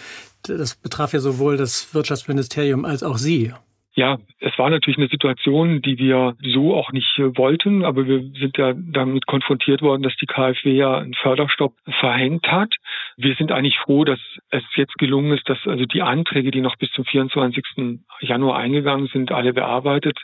Das 0.43 0.75
betraf 0.75 1.13
ja 1.13 1.19
sowohl 1.19 1.57
das 1.57 1.93
Wirtschaftsministerium 1.93 2.85
als 2.85 3.03
auch 3.03 3.17
Sie. 3.17 3.53
Ja, 4.01 4.17
es 4.39 4.57
war 4.57 4.71
natürlich 4.71 4.97
eine 4.97 5.09
Situation, 5.09 5.83
die 5.83 5.99
wir 5.99 6.35
so 6.41 6.73
auch 6.73 6.91
nicht 6.91 7.19
wollten, 7.19 7.85
aber 7.85 8.07
wir 8.07 8.23
sind 8.39 8.57
ja 8.57 8.73
damit 8.75 9.27
konfrontiert 9.27 9.83
worden, 9.83 10.01
dass 10.01 10.15
die 10.15 10.25
KfW 10.25 10.71
ja 10.71 10.97
einen 10.97 11.13
Förderstopp 11.13 11.75
verhängt 11.99 12.47
hat. 12.47 12.73
Wir 13.15 13.35
sind 13.35 13.51
eigentlich 13.51 13.77
froh, 13.77 14.03
dass 14.03 14.19
es 14.49 14.63
jetzt 14.75 14.97
gelungen 14.97 15.37
ist, 15.37 15.47
dass 15.47 15.59
also 15.67 15.85
die 15.85 16.01
Anträge, 16.01 16.49
die 16.49 16.61
noch 16.61 16.77
bis 16.77 16.89
zum 16.93 17.05
24. 17.05 17.63
Januar 18.21 18.57
eingegangen 18.57 19.05
sind, 19.13 19.31
alle 19.31 19.53
bearbeitet 19.53 20.17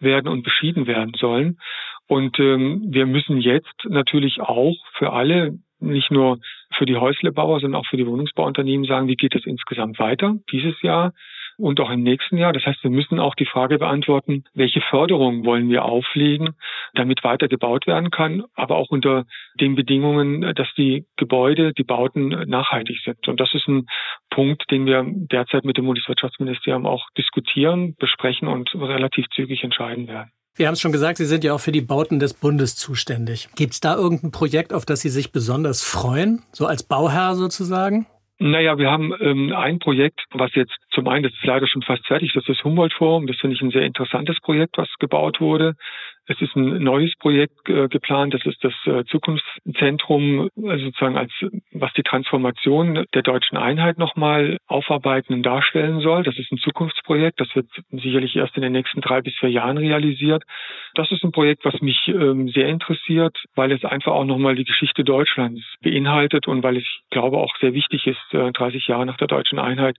werden 0.00 0.26
und 0.26 0.42
beschieden 0.42 0.88
werden 0.88 1.12
sollen. 1.16 1.60
Und 2.08 2.36
ähm, 2.40 2.82
wir 2.88 3.06
müssen 3.06 3.40
jetzt 3.40 3.84
natürlich 3.84 4.40
auch 4.40 4.74
für 4.94 5.12
alle 5.12 5.56
nicht 5.78 6.10
nur 6.10 6.40
für 6.74 6.84
die 6.84 6.96
Häuslebauer, 6.96 7.60
sondern 7.60 7.80
auch 7.80 7.86
für 7.86 7.96
die 7.96 8.08
Wohnungsbauunternehmen 8.08 8.86
sagen, 8.86 9.06
wie 9.06 9.14
geht 9.14 9.36
es 9.36 9.46
insgesamt 9.46 10.00
weiter 10.00 10.34
dieses 10.50 10.82
Jahr 10.82 11.12
und 11.60 11.80
auch 11.80 11.90
im 11.90 12.02
nächsten 12.02 12.36
Jahr. 12.36 12.52
Das 12.52 12.64
heißt, 12.64 12.82
wir 12.82 12.90
müssen 12.90 13.18
auch 13.18 13.34
die 13.34 13.46
Frage 13.46 13.78
beantworten, 13.78 14.44
welche 14.54 14.80
Förderungen 14.80 15.44
wollen 15.44 15.68
wir 15.68 15.84
auflegen, 15.84 16.54
damit 16.94 17.22
weiter 17.24 17.48
gebaut 17.48 17.86
werden 17.86 18.10
kann, 18.10 18.44
aber 18.54 18.76
auch 18.76 18.90
unter 18.90 19.26
den 19.60 19.74
Bedingungen, 19.74 20.54
dass 20.54 20.68
die 20.76 21.06
Gebäude, 21.16 21.72
die 21.72 21.84
Bauten 21.84 22.28
nachhaltig 22.48 22.98
sind. 23.04 23.28
Und 23.28 23.40
das 23.40 23.54
ist 23.54 23.68
ein 23.68 23.86
Punkt, 24.30 24.64
den 24.70 24.86
wir 24.86 25.04
derzeit 25.06 25.64
mit 25.64 25.76
dem 25.76 25.86
Bundeswirtschaftsministerium 25.86 26.86
auch 26.86 27.08
diskutieren, 27.16 27.94
besprechen 27.98 28.48
und 28.48 28.74
relativ 28.74 29.26
zügig 29.34 29.64
entscheiden 29.64 30.08
werden. 30.08 30.30
Wir 30.56 30.66
haben 30.66 30.74
es 30.74 30.80
schon 30.80 30.92
gesagt, 30.92 31.18
Sie 31.18 31.26
sind 31.26 31.44
ja 31.44 31.54
auch 31.54 31.60
für 31.60 31.72
die 31.72 31.80
Bauten 31.80 32.18
des 32.18 32.34
Bundes 32.34 32.74
zuständig. 32.74 33.48
Gibt 33.56 33.72
es 33.72 33.80
da 33.80 33.96
irgendein 33.96 34.32
Projekt, 34.32 34.72
auf 34.72 34.84
das 34.84 35.00
Sie 35.00 35.08
sich 35.08 35.32
besonders 35.32 35.82
freuen, 35.82 36.42
so 36.52 36.66
als 36.66 36.82
Bauherr 36.82 37.34
sozusagen? 37.34 38.06
Naja, 38.42 38.78
wir 38.78 38.90
haben 38.90 39.12
ähm, 39.20 39.52
ein 39.54 39.78
Projekt, 39.78 40.20
was 40.32 40.54
jetzt 40.54 40.72
zum 40.92 41.06
einen, 41.08 41.22
das 41.22 41.32
ist 41.32 41.44
leider 41.44 41.66
schon 41.68 41.82
fast 41.82 42.06
fertig, 42.06 42.32
das 42.32 42.42
ist 42.42 42.58
das 42.58 42.64
Humboldt-Forum. 42.64 43.26
Das 43.26 43.36
finde 43.36 43.54
ich 43.54 43.62
ein 43.62 43.70
sehr 43.70 43.82
interessantes 43.82 44.40
Projekt, 44.40 44.76
was 44.76 44.88
gebaut 44.98 45.40
wurde. 45.40 45.76
Es 46.26 46.40
ist 46.40 46.54
ein 46.54 46.82
neues 46.82 47.12
Projekt 47.18 47.68
äh, 47.68 47.88
geplant. 47.88 48.34
Das 48.34 48.44
ist 48.44 48.62
das 48.62 48.72
äh, 48.86 49.04
Zukunftszentrum, 49.06 50.48
also 50.64 50.84
sozusagen 50.84 51.16
als 51.16 51.32
was 51.72 51.92
die 51.94 52.02
Transformation 52.02 53.04
der 53.14 53.22
deutschen 53.22 53.56
Einheit 53.56 53.98
nochmal 53.98 54.58
aufarbeiten 54.66 55.34
und 55.34 55.42
darstellen 55.42 56.00
soll. 56.00 56.22
Das 56.22 56.38
ist 56.38 56.52
ein 56.52 56.58
Zukunftsprojekt. 56.58 57.40
Das 57.40 57.54
wird 57.54 57.66
sicherlich 57.90 58.36
erst 58.36 58.56
in 58.56 58.62
den 58.62 58.72
nächsten 58.72 59.00
drei 59.00 59.22
bis 59.22 59.34
vier 59.40 59.50
Jahren 59.50 59.78
realisiert. 59.78 60.44
Das 60.94 61.10
ist 61.10 61.24
ein 61.24 61.32
Projekt, 61.32 61.64
was 61.64 61.80
mich 61.80 62.08
ähm, 62.08 62.48
sehr 62.48 62.68
interessiert, 62.68 63.36
weil 63.54 63.72
es 63.72 63.84
einfach 63.84 64.12
auch 64.12 64.24
nochmal 64.24 64.54
die 64.54 64.64
Geschichte 64.64 65.02
Deutschlands 65.02 65.62
beinhaltet 65.82 66.46
und 66.46 66.62
weil 66.62 66.76
es, 66.76 66.84
ich 66.84 67.10
glaube, 67.10 67.38
auch 67.38 67.56
sehr 67.60 67.74
wichtig 67.74 68.06
ist, 68.06 68.34
äh, 68.34 68.52
30 68.52 68.86
Jahre 68.86 69.06
nach 69.06 69.16
der 69.16 69.28
deutschen 69.28 69.58
Einheit 69.58 69.96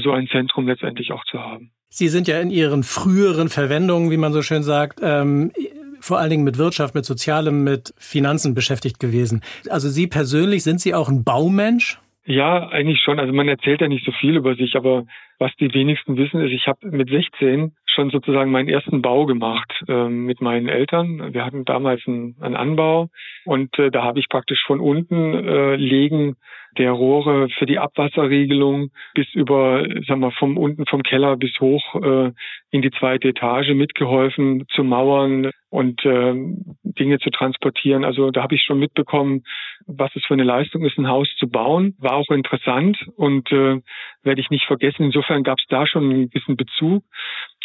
so 0.00 0.12
ein 0.12 0.26
Zentrum 0.28 0.66
letztendlich 0.66 1.12
auch 1.12 1.24
zu 1.24 1.38
haben. 1.40 1.70
Sie 1.88 2.08
sind 2.08 2.26
ja 2.26 2.40
in 2.40 2.50
Ihren 2.50 2.82
früheren 2.82 3.48
Verwendungen, 3.48 4.10
wie 4.10 4.16
man 4.16 4.32
so 4.32 4.42
schön 4.42 4.62
sagt, 4.62 5.00
ähm, 5.02 5.52
vor 6.00 6.18
allen 6.18 6.30
Dingen 6.30 6.44
mit 6.44 6.58
Wirtschaft, 6.58 6.94
mit 6.94 7.04
Sozialem, 7.04 7.64
mit 7.64 7.94
Finanzen 7.96 8.54
beschäftigt 8.54 8.98
gewesen. 9.00 9.42
Also 9.70 9.88
Sie 9.88 10.06
persönlich, 10.06 10.64
sind 10.64 10.80
Sie 10.80 10.94
auch 10.94 11.08
ein 11.08 11.24
Baumensch? 11.24 11.98
Ja, 12.26 12.68
eigentlich 12.68 13.00
schon. 13.00 13.18
Also 13.18 13.32
man 13.32 13.48
erzählt 13.48 13.80
ja 13.80 13.88
nicht 13.88 14.04
so 14.04 14.12
viel 14.12 14.36
über 14.36 14.54
sich, 14.56 14.76
aber 14.76 15.06
was 15.38 15.52
die 15.60 15.72
wenigsten 15.72 16.16
wissen, 16.16 16.40
ist, 16.40 16.52
ich 16.52 16.66
habe 16.66 16.90
mit 16.90 17.10
16 17.10 17.72
schon 17.94 18.10
sozusagen 18.10 18.50
meinen 18.50 18.68
ersten 18.68 19.02
Bau 19.02 19.26
gemacht 19.26 19.72
äh, 19.88 20.08
mit 20.08 20.40
meinen 20.40 20.68
Eltern. 20.68 21.32
Wir 21.32 21.44
hatten 21.44 21.64
damals 21.64 22.02
einen, 22.06 22.36
einen 22.40 22.56
Anbau 22.56 23.08
und 23.44 23.78
äh, 23.78 23.90
da 23.90 24.02
habe 24.02 24.18
ich 24.18 24.28
praktisch 24.28 24.62
von 24.66 24.80
unten 24.80 25.34
äh, 25.34 25.76
legen 25.76 26.36
der 26.78 26.90
Rohre 26.90 27.48
für 27.50 27.66
die 27.66 27.78
Abwasserregelung 27.78 28.90
bis 29.14 29.32
über, 29.34 29.86
sagen 30.06 30.20
wir, 30.20 30.32
vom 30.32 30.56
unten 30.56 30.86
vom 30.86 31.02
Keller 31.02 31.36
bis 31.36 31.58
hoch 31.60 31.94
äh, 32.02 32.32
in 32.70 32.82
die 32.82 32.90
zweite 32.90 33.28
Etage 33.28 33.70
mitgeholfen 33.70 34.66
zu 34.74 34.82
mauern 34.82 35.50
und 35.70 36.04
äh, 36.04 36.34
Dinge 36.82 37.18
zu 37.18 37.30
transportieren. 37.30 38.04
Also 38.04 38.30
da 38.30 38.42
habe 38.42 38.54
ich 38.54 38.62
schon 38.62 38.78
mitbekommen, 38.78 39.42
was 39.86 40.14
es 40.14 40.24
für 40.24 40.34
eine 40.34 40.44
Leistung 40.44 40.84
ist, 40.84 40.98
ein 40.98 41.08
Haus 41.08 41.28
zu 41.38 41.48
bauen. 41.48 41.94
War 41.98 42.14
auch 42.14 42.30
interessant 42.30 42.98
und 43.16 43.50
äh, 43.52 43.80
werde 44.22 44.40
ich 44.40 44.50
nicht 44.50 44.66
vergessen. 44.66 45.04
Insofern 45.04 45.42
gab 45.42 45.58
es 45.58 45.66
da 45.68 45.86
schon 45.86 46.04
einen 46.04 46.30
gewissen 46.30 46.56
Bezug. 46.56 47.04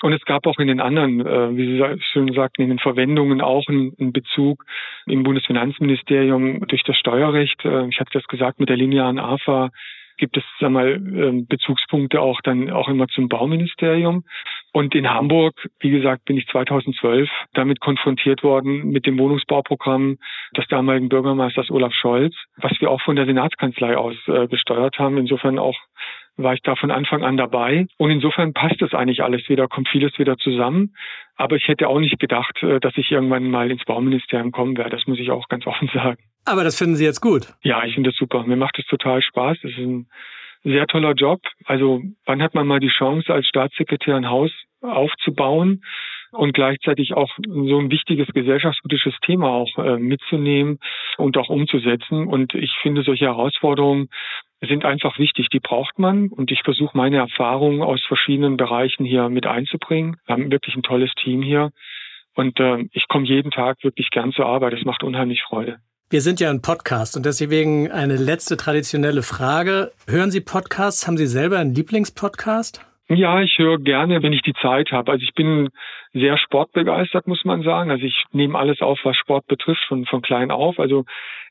Und 0.02 0.14
es 0.14 0.24
gab 0.26 0.48
auch 0.48 0.60
in 0.60 0.68
den 0.68 0.80
anderen, 0.80 1.20
äh, 1.26 1.58
wie 1.58 1.78
Sie 1.78 2.02
schön 2.12 2.32
sagten, 2.34 2.62
in 2.62 2.70
den 2.70 2.80
Verwendungen 2.80 3.42
auch 3.42 3.68
einen, 3.68 3.94
einen 4.00 4.14
Bezug 4.14 4.64
im 5.06 5.24
Bundesfinanzministerium 5.24 6.66
durch 6.68 6.84
das 6.84 6.98
Steuerrecht. 6.98 7.64
Äh, 7.66 7.88
ich 7.90 8.00
hatte 8.00 8.12
das 8.14 8.26
gesagt 8.28 8.60
mit 8.60 8.70
der 8.70 8.78
linearen 8.78 9.20
AFA 9.20 9.70
gibt 10.20 10.38
es 10.38 10.44
sag 10.60 10.70
mal 10.70 10.92
ähm, 10.92 11.48
Bezugspunkte 11.48 12.22
auch 12.22 12.42
dann 12.42 12.70
auch 12.70 12.90
immer 12.90 13.08
zum 13.08 13.30
Bauministerium. 13.30 14.24
Und 14.72 14.94
in 14.94 15.10
Hamburg, 15.10 15.56
wie 15.80 15.90
gesagt, 15.90 16.26
bin 16.26 16.38
ich 16.38 16.46
2012 16.48 17.28
damit 17.54 17.80
konfrontiert 17.80 18.44
worden 18.44 18.92
mit 18.92 19.08
dem 19.08 19.18
Wohnungsbauprogramm 19.18 20.18
des 20.56 20.68
damaligen 20.68 21.10
Bürgermeisters 21.10 21.72
Olaf 21.72 21.94
Scholz, 21.94 22.36
was 22.58 22.74
wir 22.80 22.92
auch 22.92 23.02
von 23.02 23.16
der 23.16 23.26
Senatskanzlei 23.26 23.98
aus 23.98 24.16
äh, 24.28 24.48
gesteuert 24.48 25.00
haben. 25.00 25.18
Insofern 25.18 25.58
auch 25.58 25.78
war 26.42 26.54
ich 26.54 26.62
da 26.62 26.76
von 26.76 26.92
Anfang 26.92 27.24
an 27.24 27.38
dabei. 27.38 27.88
Und 27.98 28.12
insofern 28.12 28.54
passt 28.54 28.82
das 28.82 28.94
eigentlich 28.94 29.24
alles 29.24 29.48
wieder, 29.50 29.68
kommt 29.68 29.90
vieles 29.90 30.18
wieder 30.18 30.38
zusammen. 30.38 30.96
Aber 31.36 31.56
ich 31.56 31.68
hätte 31.68 31.88
auch 31.88 32.00
nicht 32.00 32.20
gedacht, 32.20 32.62
äh, 32.64 32.80
dass 32.80 32.98
ich 32.98 33.12
irgendwann 33.12 33.50
mal 33.50 33.70
ins 33.70 33.84
Bauministerium 33.86 34.52
kommen 34.52 34.78
werde. 34.78 34.92
Das 34.92 35.08
muss 35.08 35.20
ich 35.20 35.32
auch 35.32 35.48
ganz 35.50 35.68
offen 35.68 35.90
sagen. 35.94 36.18
Aber 36.46 36.64
das 36.64 36.78
finden 36.78 36.96
Sie 36.96 37.06
jetzt 37.06 37.22
gut? 37.22 37.54
Ja, 37.62 37.84
ich 37.84 37.94
finde 37.94 38.12
das 38.12 38.18
super. 38.18 38.44
Mir 38.44 38.56
macht 38.56 38.80
es 38.80 38.86
total 38.86 39.22
Spaß. 39.22 39.58
Es 39.64 39.72
ist 39.72 39.78
ein 39.78 40.08
sehr 40.64 40.88
toller 40.88 41.14
Job. 41.14 41.42
Also 41.66 42.02
wann 42.26 42.42
hat 42.42 42.56
man 42.56 42.68
mal 42.68 42.80
die 42.80 42.90
Chance, 42.90 43.34
als 43.34 43.48
Staatssekretär 43.48 44.16
ein 44.16 44.30
Haus 44.30 44.52
aufzubauen 44.82 45.84
und 46.32 46.54
gleichzeitig 46.54 47.14
auch 47.14 47.30
so 47.46 47.80
ein 47.80 47.92
wichtiges 47.92 48.28
gesellschaftspolitisches 48.28 49.16
Thema 49.26 49.50
auch 49.50 49.78
äh, 49.78 49.98
mitzunehmen 49.98 50.80
und 51.18 51.38
auch 51.38 51.50
umzusetzen. 51.50 52.28
Und 52.28 52.54
ich 52.54 52.72
finde, 52.82 53.04
solche 53.04 53.26
Herausforderungen 53.26 54.10
sind 54.68 54.86
einfach 54.86 55.18
wichtig. 55.18 55.48
Die 55.50 55.60
braucht 55.60 56.00
man 56.00 56.28
und 56.28 56.52
ich 56.52 56.62
versuche 56.64 56.98
meine 56.98 57.18
Erfahrungen 57.18 57.82
aus 57.82 58.04
verschiedenen 58.06 58.58
Bereichen 58.58 59.06
hier 59.06 59.30
mit 59.30 59.48
einzubringen. 59.48 60.18
Wir 60.26 60.34
haben 60.34 60.52
wirklich 60.52 60.76
ein 60.76 60.84
tolles 60.84 61.12
Team 61.24 61.42
hier 61.42 61.72
und 62.36 62.60
äh, 62.60 62.86
ich 62.92 63.08
komme 63.08 63.26
jeden 63.26 63.52
Tag 63.52 63.84
wirklich 63.84 64.10
gern 64.10 64.32
zur 64.32 64.46
Arbeit. 64.46 64.74
Es 64.74 64.86
macht 64.86 65.04
unheimlich 65.04 65.42
Freude. 65.44 65.78
Wir 66.12 66.22
sind 66.22 66.40
ja 66.40 66.50
ein 66.50 66.62
Podcast 66.62 67.16
und 67.16 67.26
deswegen 67.26 67.92
eine 67.92 68.16
letzte 68.16 68.58
traditionelle 68.58 69.22
Frage. 69.22 69.92
Hören 70.08 70.32
Sie 70.32 70.42
Podcasts? 70.42 71.06
Haben 71.06 71.18
Sie 71.18 71.28
selber 71.28 71.60
einen 71.60 71.76
Lieblingspodcast? 71.76 72.84
Ja, 73.10 73.42
ich 73.42 73.58
höre 73.58 73.80
gerne, 73.80 74.22
wenn 74.22 74.34
ich 74.34 74.42
die 74.42 74.54
Zeit 74.54 74.92
habe. 74.92 75.12
Also 75.12 75.24
ich 75.24 75.34
bin 75.34 75.70
sehr 76.14 76.38
sportbegeistert, 76.38 77.28
muss 77.28 77.46
man 77.46 77.64
sagen. 77.64 77.92
Also 77.92 78.06
ich 78.06 78.24
nehme 78.32 78.58
alles 78.58 78.82
auf, 78.82 79.00
was 79.04 79.18
Sport 79.18 79.48
betrifft, 79.48 79.84
von, 79.88 80.06
von 80.06 80.22
klein 80.22 80.52
auf. 80.52 80.80
Also 80.80 81.06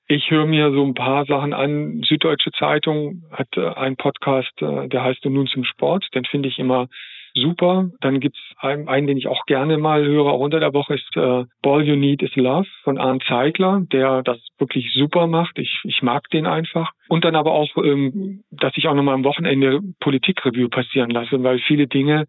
ich 0.08 0.30
höre 0.30 0.46
mir 0.46 0.72
so 0.72 0.84
ein 0.84 0.94
paar 0.94 1.26
Sachen 1.26 1.52
an. 1.52 2.00
Süddeutsche 2.02 2.50
Zeitung 2.52 3.22
hat 3.30 3.48
äh, 3.56 3.68
einen 3.68 3.96
Podcast, 3.96 4.50
äh, 4.62 4.88
der 4.88 5.04
heißt 5.04 5.24
Nun 5.26 5.46
zum 5.46 5.64
Sport. 5.64 6.06
Den 6.14 6.24
finde 6.24 6.48
ich 6.48 6.58
immer 6.58 6.88
super. 7.34 7.90
Dann 8.00 8.18
gibt's 8.18 8.40
einen, 8.56 8.88
einen, 8.88 9.06
den 9.06 9.18
ich 9.18 9.28
auch 9.28 9.44
gerne 9.44 9.76
mal 9.76 10.04
höre, 10.04 10.32
auch 10.32 10.40
unter 10.40 10.60
der 10.60 10.72
Woche, 10.72 10.94
ist 10.94 11.16
äh, 11.16 11.44
All 11.62 11.82
You 11.82 11.94
Need 11.96 12.22
Is 12.22 12.34
Love 12.36 12.66
von 12.84 12.96
Arndt 12.98 13.22
Zeigler, 13.28 13.82
der 13.92 14.22
das 14.22 14.38
wirklich 14.58 14.92
super 14.94 15.26
macht. 15.26 15.58
Ich, 15.58 15.78
ich 15.84 16.02
mag 16.02 16.28
den 16.30 16.46
einfach. 16.46 16.90
Und 17.08 17.24
dann 17.24 17.36
aber 17.36 17.52
auch, 17.52 17.76
ähm, 17.76 18.42
dass 18.50 18.76
ich 18.76 18.88
auch 18.88 18.94
nochmal 18.94 19.14
am 19.14 19.24
Wochenende 19.24 19.80
Politikreview 20.00 20.70
passieren 20.70 21.10
lasse, 21.10 21.42
weil 21.42 21.58
viele 21.60 21.86
Dinge 21.86 22.24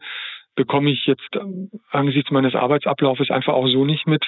bekomme 0.55 0.91
ich 0.91 1.05
jetzt 1.05 1.29
ähm, 1.35 1.69
angesichts 1.89 2.31
meines 2.31 2.53
Arbeitsablaufes 2.53 3.31
einfach 3.31 3.53
auch 3.53 3.67
so 3.67 3.85
nicht 3.85 4.07
mit. 4.07 4.25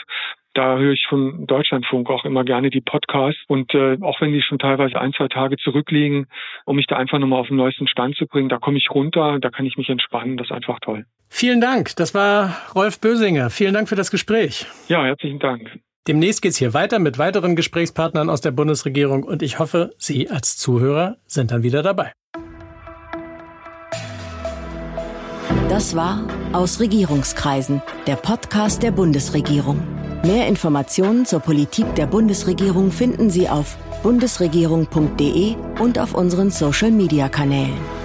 Da 0.53 0.77
höre 0.77 0.91
ich 0.91 1.05
von 1.07 1.47
Deutschlandfunk 1.47 2.09
auch 2.09 2.25
immer 2.25 2.43
gerne 2.43 2.69
die 2.69 2.81
Podcasts 2.81 3.41
und 3.47 3.73
äh, 3.73 3.97
auch 4.01 4.19
wenn 4.19 4.33
die 4.33 4.41
schon 4.41 4.59
teilweise 4.59 4.99
ein, 4.99 5.13
zwei 5.13 5.29
Tage 5.29 5.55
zurückliegen, 5.55 6.27
um 6.65 6.75
mich 6.75 6.87
da 6.87 6.97
einfach 6.97 7.19
nochmal 7.19 7.39
auf 7.39 7.47
den 7.47 7.55
neuesten 7.55 7.87
Stand 7.87 8.17
zu 8.17 8.27
bringen, 8.27 8.49
da 8.49 8.57
komme 8.57 8.77
ich 8.77 8.91
runter, 8.91 9.39
da 9.39 9.49
kann 9.49 9.65
ich 9.65 9.77
mich 9.77 9.87
entspannen, 9.87 10.35
das 10.35 10.47
ist 10.47 10.51
einfach 10.51 10.79
toll. 10.81 11.05
Vielen 11.29 11.61
Dank, 11.61 11.95
das 11.95 12.13
war 12.13 12.57
Rolf 12.75 12.99
Bösinger. 12.99 13.49
Vielen 13.49 13.73
Dank 13.73 13.87
für 13.87 13.95
das 13.95 14.11
Gespräch. 14.11 14.65
Ja, 14.89 15.05
herzlichen 15.05 15.39
Dank. 15.39 15.79
Demnächst 16.07 16.41
geht 16.41 16.51
es 16.51 16.57
hier 16.57 16.73
weiter 16.73 16.99
mit 16.99 17.17
weiteren 17.17 17.55
Gesprächspartnern 17.55 18.29
aus 18.29 18.41
der 18.41 18.51
Bundesregierung 18.51 19.23
und 19.23 19.41
ich 19.43 19.59
hoffe, 19.59 19.91
Sie 19.97 20.29
als 20.29 20.57
Zuhörer 20.57 21.15
sind 21.27 21.51
dann 21.51 21.63
wieder 21.63 21.81
dabei. 21.81 22.11
Das 25.69 25.95
war 25.95 26.27
Aus 26.51 26.81
Regierungskreisen, 26.81 27.81
der 28.05 28.17
Podcast 28.17 28.83
der 28.83 28.91
Bundesregierung. 28.91 30.00
Mehr 30.23 30.47
Informationen 30.47 31.25
zur 31.25 31.39
Politik 31.39 31.95
der 31.95 32.05
Bundesregierung 32.05 32.91
finden 32.91 33.31
Sie 33.31 33.49
auf 33.49 33.75
bundesregierung.de 34.03 35.55
und 35.79 35.97
auf 35.97 36.13
unseren 36.13 36.51
Social-Media-Kanälen. 36.51 38.00